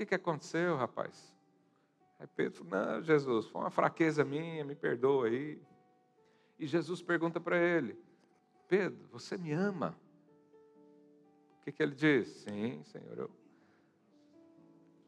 que, 0.00 0.06
que 0.06 0.14
aconteceu, 0.14 0.76
rapaz? 0.76 1.36
Aí 2.18 2.26
Pedro 2.28 2.64
falou: 2.64 2.86
Não, 2.86 3.02
Jesus, 3.02 3.46
foi 3.48 3.60
uma 3.60 3.70
fraqueza 3.70 4.24
minha, 4.24 4.64
me 4.64 4.74
perdoa 4.74 5.26
aí. 5.26 5.60
E 6.58 6.66
Jesus 6.66 7.02
pergunta 7.02 7.38
para 7.38 7.58
ele: 7.58 7.98
Pedro, 8.66 9.06
você 9.08 9.36
me 9.36 9.52
ama? 9.52 9.94
O 11.58 11.64
que, 11.64 11.72
que 11.72 11.82
ele 11.82 11.94
diz? 11.94 12.28
Sim, 12.28 12.82
Senhor, 12.84 13.18
eu. 13.18 13.30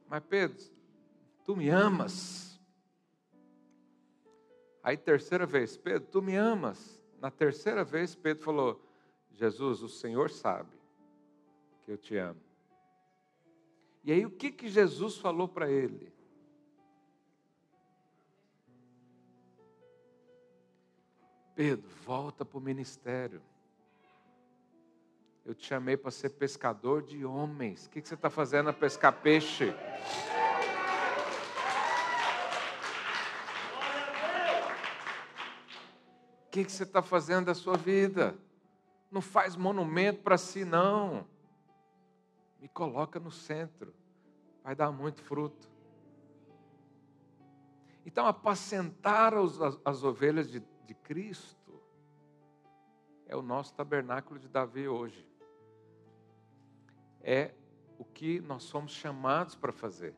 Mas 0.07 0.23
Pedro, 0.25 0.63
tu 1.43 1.57
me 1.57 1.71
amas? 1.71 2.52
Aí, 4.83 4.97
terceira 4.97 5.47
vez, 5.47 5.77
Pedro, 5.77 6.09
tu 6.11 6.21
me 6.21 6.35
amas? 6.35 7.03
Na 7.21 7.31
terceira 7.31 7.85
vez, 7.85 8.15
Pedro 8.15 8.43
falou: 8.43 8.85
Jesus, 9.31 9.83
o 9.83 9.89
Senhor 9.89 10.31
sabe 10.31 10.77
que 11.83 11.91
eu 11.93 11.97
te 11.97 12.17
amo. 12.17 12.41
E 14.05 14.11
aí 14.11 14.27
o 14.27 14.31
que, 14.31 14.51
que 14.51 14.69
Jesus 14.69 15.17
falou 15.19 15.47
para 15.47 15.71
ele? 15.71 16.13
Pedro, 21.55 21.89
volta 22.05 22.45
para 22.45 22.59
o 22.59 22.61
ministério. 22.61 23.41
Eu 25.45 25.55
te 25.55 25.67
chamei 25.67 25.97
para 25.97 26.11
ser 26.11 26.31
pescador 26.31 27.03
de 27.03 27.25
homens. 27.25 27.87
O 27.87 27.91
que, 27.91 28.01
que 28.01 28.09
você 28.09 28.15
está 28.15 28.31
fazendo 28.31 28.71
a 28.71 28.73
pescar 28.73 29.13
peixe? 29.13 29.73
Que, 36.53 36.67
que 36.67 36.71
você 36.71 36.83
está 36.83 37.01
fazendo 37.01 37.47
da 37.47 37.55
sua 37.55 37.79
vida? 37.79 38.37
Não 39.11 39.23
faz 39.23 39.57
monumento 39.57 40.23
para 40.23 40.37
si, 40.37 40.67
não 40.67 41.27
me 42.61 42.69
coloca 42.69 43.19
no 43.19 43.31
centro, 43.31 43.93
vai 44.63 44.75
dar 44.75 44.93
muito 44.93 45.23
fruto. 45.23 45.69
Então, 48.05 48.27
apacentar 48.27 49.35
as, 49.35 49.59
as 49.85 50.05
ovelhas 50.05 50.51
de, 50.51 50.63
de 50.87 50.95
Cristo 50.95 51.81
é 53.27 53.35
o 53.35 53.43
nosso 53.43 53.75
tabernáculo 53.75 54.39
de 54.39 54.47
Davi 54.47 54.87
hoje. 54.87 55.27
É 57.23 57.53
o 57.99 58.05
que 58.05 58.41
nós 58.41 58.65
somos 58.65 58.93
chamados 58.93 59.55
para 59.55 59.73
fazer. 59.73 60.15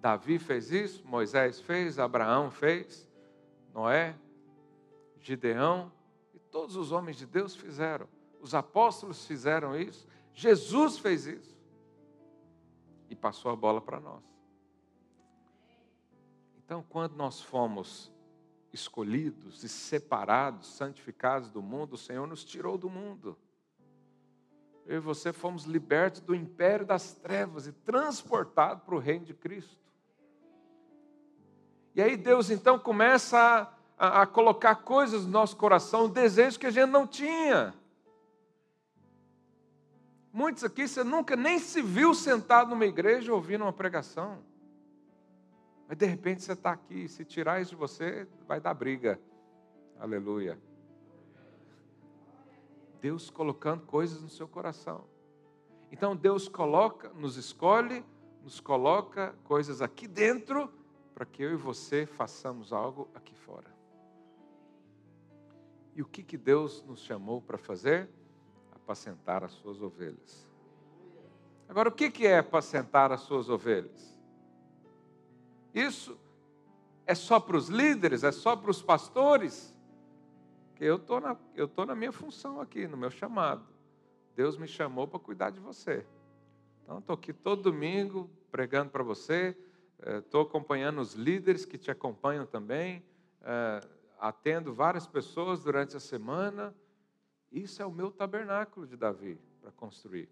Davi 0.00 0.38
fez 0.38 0.72
isso, 0.72 1.06
Moisés 1.06 1.60
fez, 1.60 1.98
Abraão 1.98 2.50
fez, 2.50 3.08
Noé, 3.72 4.18
Gideão 5.20 5.92
e 6.34 6.38
todos 6.38 6.76
os 6.76 6.92
homens 6.92 7.16
de 7.16 7.26
Deus 7.26 7.54
fizeram. 7.54 8.08
Os 8.40 8.54
apóstolos 8.54 9.26
fizeram 9.26 9.78
isso 9.78 10.06
Jesus 10.40 10.98
fez 10.98 11.26
isso 11.26 11.58
e 13.08 13.14
passou 13.14 13.50
a 13.50 13.56
bola 13.56 13.80
para 13.80 14.00
nós. 14.00 14.22
Então, 16.56 16.84
quando 16.88 17.14
nós 17.14 17.40
fomos 17.40 18.12
escolhidos 18.72 19.64
e 19.64 19.68
separados, 19.68 20.68
santificados 20.68 21.50
do 21.50 21.60
mundo, 21.60 21.94
o 21.94 21.98
Senhor 21.98 22.26
nos 22.26 22.44
tirou 22.44 22.78
do 22.78 22.88
mundo. 22.88 23.36
Eu 24.86 24.96
e 24.96 25.00
você 25.00 25.32
fomos 25.32 25.64
libertos 25.64 26.20
do 26.20 26.34
império 26.34 26.86
das 26.86 27.12
trevas 27.12 27.66
e 27.66 27.72
transportados 27.72 28.84
para 28.84 28.94
o 28.94 28.98
reino 28.98 29.24
de 29.24 29.34
Cristo. 29.34 29.78
E 31.94 32.00
aí 32.00 32.16
Deus 32.16 32.50
então 32.50 32.78
começa 32.78 33.38
a, 33.38 33.74
a, 34.00 34.22
a 34.22 34.26
colocar 34.26 34.76
coisas 34.76 35.26
no 35.26 35.30
nosso 35.30 35.54
coração, 35.58 36.08
desejos 36.08 36.56
que 36.56 36.66
a 36.66 36.70
gente 36.70 36.88
não 36.88 37.06
tinha. 37.06 37.74
Muitos 40.32 40.64
aqui 40.64 40.88
você 40.88 41.04
nunca 41.04 41.36
nem 41.36 41.58
se 41.58 41.82
viu 41.82 42.14
sentado 42.14 42.70
numa 42.70 42.86
igreja 42.86 43.34
ouvindo 43.34 43.62
uma 43.62 43.74
pregação. 43.74 44.38
Mas 45.86 45.98
de 45.98 46.06
repente 46.06 46.42
você 46.42 46.52
está 46.52 46.70
aqui, 46.72 47.08
se 47.08 47.26
tirar 47.26 47.60
isso 47.60 47.72
de 47.72 47.76
você, 47.76 48.26
vai 48.48 48.58
dar 48.58 48.72
briga. 48.72 49.20
Aleluia. 49.98 50.58
Deus 53.02 53.28
colocando 53.28 53.84
coisas 53.84 54.22
no 54.22 54.30
seu 54.30 54.48
coração. 54.48 55.04
Então 55.92 56.16
Deus 56.16 56.48
coloca, 56.48 57.10
nos 57.10 57.36
escolhe, 57.36 58.02
nos 58.42 58.60
coloca 58.60 59.34
coisas 59.44 59.82
aqui 59.82 60.08
dentro 60.08 60.72
para 61.14 61.26
que 61.26 61.42
eu 61.42 61.52
e 61.52 61.56
você 61.56 62.06
façamos 62.06 62.72
algo 62.72 63.10
aqui 63.14 63.34
fora. 63.34 63.79
E 66.00 66.02
o 66.02 66.06
que, 66.06 66.22
que 66.22 66.38
Deus 66.38 66.82
nos 66.84 67.00
chamou 67.00 67.42
para 67.42 67.58
fazer? 67.58 68.08
apacentar 68.74 69.44
as 69.44 69.52
suas 69.52 69.82
ovelhas. 69.82 70.48
Agora, 71.68 71.90
o 71.90 71.92
que 71.92 72.26
é 72.26 72.38
apacentar 72.38 73.12
as 73.12 73.20
suas 73.20 73.50
ovelhas? 73.50 74.18
Isso 75.74 76.18
é 77.06 77.14
só 77.14 77.38
para 77.38 77.54
os 77.54 77.68
líderes, 77.68 78.24
é 78.24 78.32
só 78.32 78.56
para 78.56 78.70
os 78.70 78.80
pastores? 78.80 79.76
Que 80.74 80.84
eu 80.86 80.96
estou 80.96 81.20
na, 81.20 81.36
tô 81.76 81.84
na 81.84 81.94
minha 81.94 82.12
função 82.12 82.62
aqui, 82.62 82.88
no 82.88 82.96
meu 82.96 83.10
chamado. 83.10 83.66
Deus 84.34 84.56
me 84.56 84.66
chamou 84.66 85.06
para 85.06 85.20
cuidar 85.20 85.50
de 85.50 85.60
você. 85.60 86.06
Então, 86.82 86.98
estou 86.98 87.12
aqui 87.12 87.34
todo 87.34 87.64
domingo 87.64 88.30
pregando 88.50 88.90
para 88.90 89.02
você, 89.02 89.54
estou 89.98 90.40
eh, 90.40 90.44
acompanhando 90.46 90.98
os 91.02 91.12
líderes 91.12 91.66
que 91.66 91.76
te 91.76 91.90
acompanham 91.90 92.46
também, 92.46 93.04
eh, 93.42 93.99
atendo 94.20 94.74
várias 94.74 95.06
pessoas 95.06 95.64
durante 95.64 95.96
a 95.96 96.00
semana. 96.00 96.74
Isso 97.50 97.82
é 97.82 97.86
o 97.86 97.90
meu 97.90 98.10
tabernáculo 98.10 98.86
de 98.86 98.96
Davi 98.96 99.40
para 99.60 99.72
construir. 99.72 100.28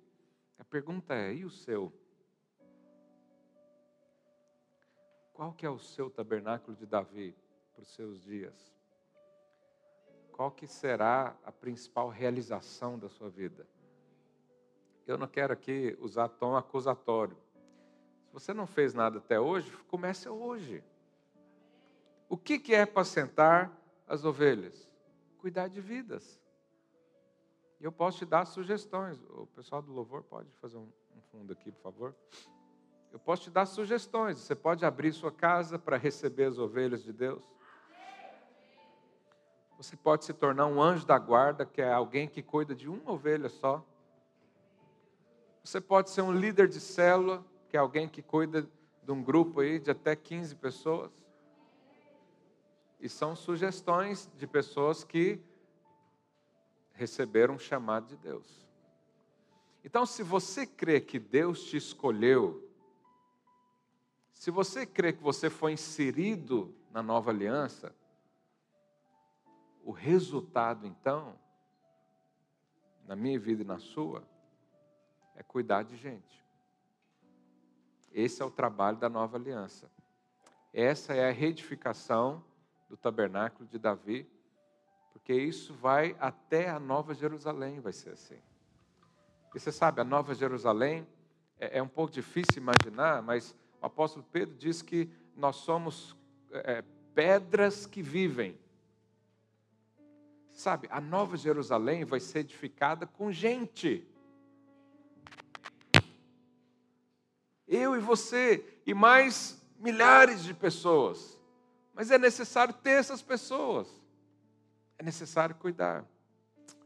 A 0.59 0.64
pergunta 0.64 1.14
é: 1.14 1.34
e 1.34 1.45
o 1.45 1.51
seu? 1.51 1.93
Qual 5.32 5.53
que 5.53 5.64
é 5.64 5.70
o 5.70 5.78
seu 5.78 6.11
tabernáculo 6.11 6.76
de 6.76 6.84
Davi 6.84 7.34
para 7.72 7.82
os 7.82 7.89
seus 7.95 8.20
dias? 8.22 8.74
Qual 10.32 10.51
que 10.51 10.66
será 10.66 11.36
a 11.45 11.51
principal 11.51 12.09
realização 12.09 12.99
da 12.99 13.09
sua 13.09 13.30
vida? 13.30 13.66
Eu 15.07 15.16
não 15.16 15.26
quero 15.26 15.53
aqui 15.53 15.97
usar 16.01 16.28
tom 16.28 16.57
acusatório. 16.57 17.36
Se 18.26 18.32
você 18.32 18.53
não 18.53 18.66
fez 18.66 18.93
nada 18.93 19.18
até 19.18 19.41
hoje, 19.41 19.72
comece 19.89 20.28
hoje. 20.28 20.84
O 22.29 22.37
que, 22.37 22.59
que 22.59 22.74
é 22.74 22.83
apacentar 22.83 23.72
as 24.07 24.24
ovelhas? 24.24 24.89
Cuidar 25.39 25.68
de 25.68 25.81
vidas. 25.81 26.39
E 27.81 27.85
eu 27.85 27.93
posso 27.93 28.18
te 28.18 28.26
dar 28.26 28.45
sugestões. 28.45 29.18
O 29.31 29.47
pessoal 29.47 29.81
do 29.81 29.93
louvor 29.93 30.22
pode 30.22 30.51
fazer 30.61 30.76
um, 30.76 30.89
um 31.16 31.22
fundo 31.31 31.53
aqui, 31.53 31.72
por 31.72 31.83
favor. 31.83 32.14
Eu 33.11 33.18
posso 33.18 33.45
te 33.45 33.51
dar 33.51 33.66
sugestões. 33.66 34.39
Você 34.39 34.55
pode 34.55 34.85
abrir 34.85 35.12
sua 35.12 35.33
casa 35.33 35.79
para 35.79 35.97
receber 35.97 36.45
as 36.45 36.59
ovelhas 36.59 37.03
de 37.03 37.12
Deus. 37.12 37.43
Você 39.79 39.97
pode 39.97 40.24
se 40.24 40.35
tornar 40.35 40.66
um 40.66 40.83
anjo 40.83 41.07
da 41.07 41.16
guarda, 41.18 41.64
que 41.64 41.81
é 41.81 41.93
alguém 41.93 42.29
que 42.29 42.43
cuida 42.43 42.74
de 42.74 42.89
uma 42.89 43.12
ovelha 43.12 43.49
só. 43.49 43.85
Você 45.62 45.81
pode 45.81 46.11
ser 46.11 46.22
um 46.22 46.33
líder 46.33 46.66
de 46.66 46.81
célula, 46.81 47.45
que 47.68 47.76
é 47.76 47.81
alguém 47.81 48.09
que 48.09 48.20
cuida 48.20 48.68
de 49.03 49.12
um 49.12 49.22
grupo 49.22 49.61
aí 49.61 49.79
de 49.79 49.91
até 49.91 50.16
15 50.16 50.57
pessoas. 50.57 51.12
E 53.01 53.09
são 53.09 53.36
sugestões 53.36 54.28
de 54.36 54.46
pessoas 54.46 55.05
que 55.05 55.40
receberam 56.92 57.55
um 57.55 57.59
chamado 57.59 58.09
de 58.09 58.16
Deus. 58.16 58.66
Então, 59.84 60.05
se 60.05 60.22
você 60.22 60.66
crê 60.66 61.01
que 61.01 61.18
Deus 61.18 61.64
te 61.64 61.76
escolheu, 61.76 62.68
Se 64.38 64.53
você 64.53 64.86
crê 64.86 65.12
que 65.12 65.20
você 65.20 65.51
foi 65.51 65.72
inserido 65.72 66.72
na 66.92 67.03
nova 67.03 67.32
aliança, 67.32 67.92
o 69.82 69.90
resultado 69.90 70.86
então, 70.86 71.36
na 73.05 73.16
minha 73.16 73.36
vida 73.36 73.62
e 73.62 73.66
na 73.66 73.80
sua, 73.80 74.22
é 75.34 75.42
cuidar 75.42 75.82
de 75.82 75.96
gente. 75.96 76.46
Esse 78.12 78.40
é 78.40 78.44
o 78.44 78.51
trabalho 78.51 78.96
da 78.96 79.09
nova 79.09 79.36
aliança. 79.36 79.90
Essa 80.72 81.14
é 81.14 81.28
a 81.28 81.32
reedificação 81.32 82.44
do 82.89 82.97
tabernáculo 82.97 83.68
de 83.68 83.78
Davi, 83.78 84.28
porque 85.12 85.32
isso 85.34 85.74
vai 85.74 86.16
até 86.18 86.68
a 86.68 86.78
Nova 86.78 87.14
Jerusalém, 87.14 87.80
vai 87.80 87.93
ser 87.93 88.11
assim. 88.11 88.39
E 89.55 89.61
você 89.61 89.72
sabe, 89.72 90.01
a 90.01 90.05
Nova 90.05 90.34
Jerusalém 90.34 91.07
é, 91.59 91.78
é 91.78 91.82
um 91.82 91.89
pouco 91.89 92.12
difícil 92.12 92.62
imaginar, 92.62 93.22
mas 93.22 93.55
o 93.80 93.86
apóstolo 93.86 94.24
Pedro 94.30 94.57
diz 94.57 94.82
que 94.82 95.11
nós 95.36 95.57
somos 95.57 96.16
é, 96.53 96.82
pedras 97.14 97.86
que 97.86 98.03
vivem. 98.03 98.59
Sabe, 100.51 100.89
a 100.91 101.01
Nova 101.01 101.36
Jerusalém 101.36 102.05
vai 102.05 102.20
ser 102.20 102.41
edificada 102.41 103.07
com 103.07 103.30
gente. 103.30 104.07
Eu 107.66 107.95
e 107.95 108.01
você, 108.01 108.64
e 108.86 108.95
mais 108.95 109.62
milhares 109.78 110.43
de 110.43 110.55
pessoas. 110.55 111.38
Mas 111.99 112.12
é 112.12 112.16
necessário 112.16 112.72
ter 112.72 112.90
essas 112.90 113.20
pessoas. 113.20 113.88
É 114.96 115.03
necessário 115.03 115.57
cuidar. 115.57 116.05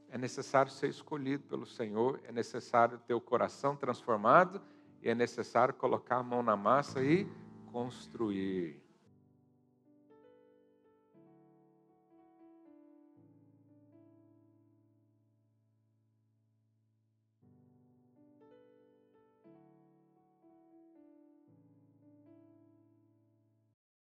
É 0.09 0.17
necessário 0.17 0.73
ser 0.73 0.89
escolhido 0.89 1.45
pelo 1.45 1.67
Senhor. 1.67 2.19
É 2.25 2.33
necessário 2.33 2.99
ter 3.07 3.13
o 3.13 3.21
coração 3.21 3.77
transformado. 3.77 4.63
E 5.03 5.11
é 5.11 5.15
necessário 5.15 5.75
colocar 5.75 6.17
a 6.17 6.23
mão 6.23 6.43
na 6.43 6.57
massa 6.57 7.03
e 7.03 7.29
construir. 7.71 8.82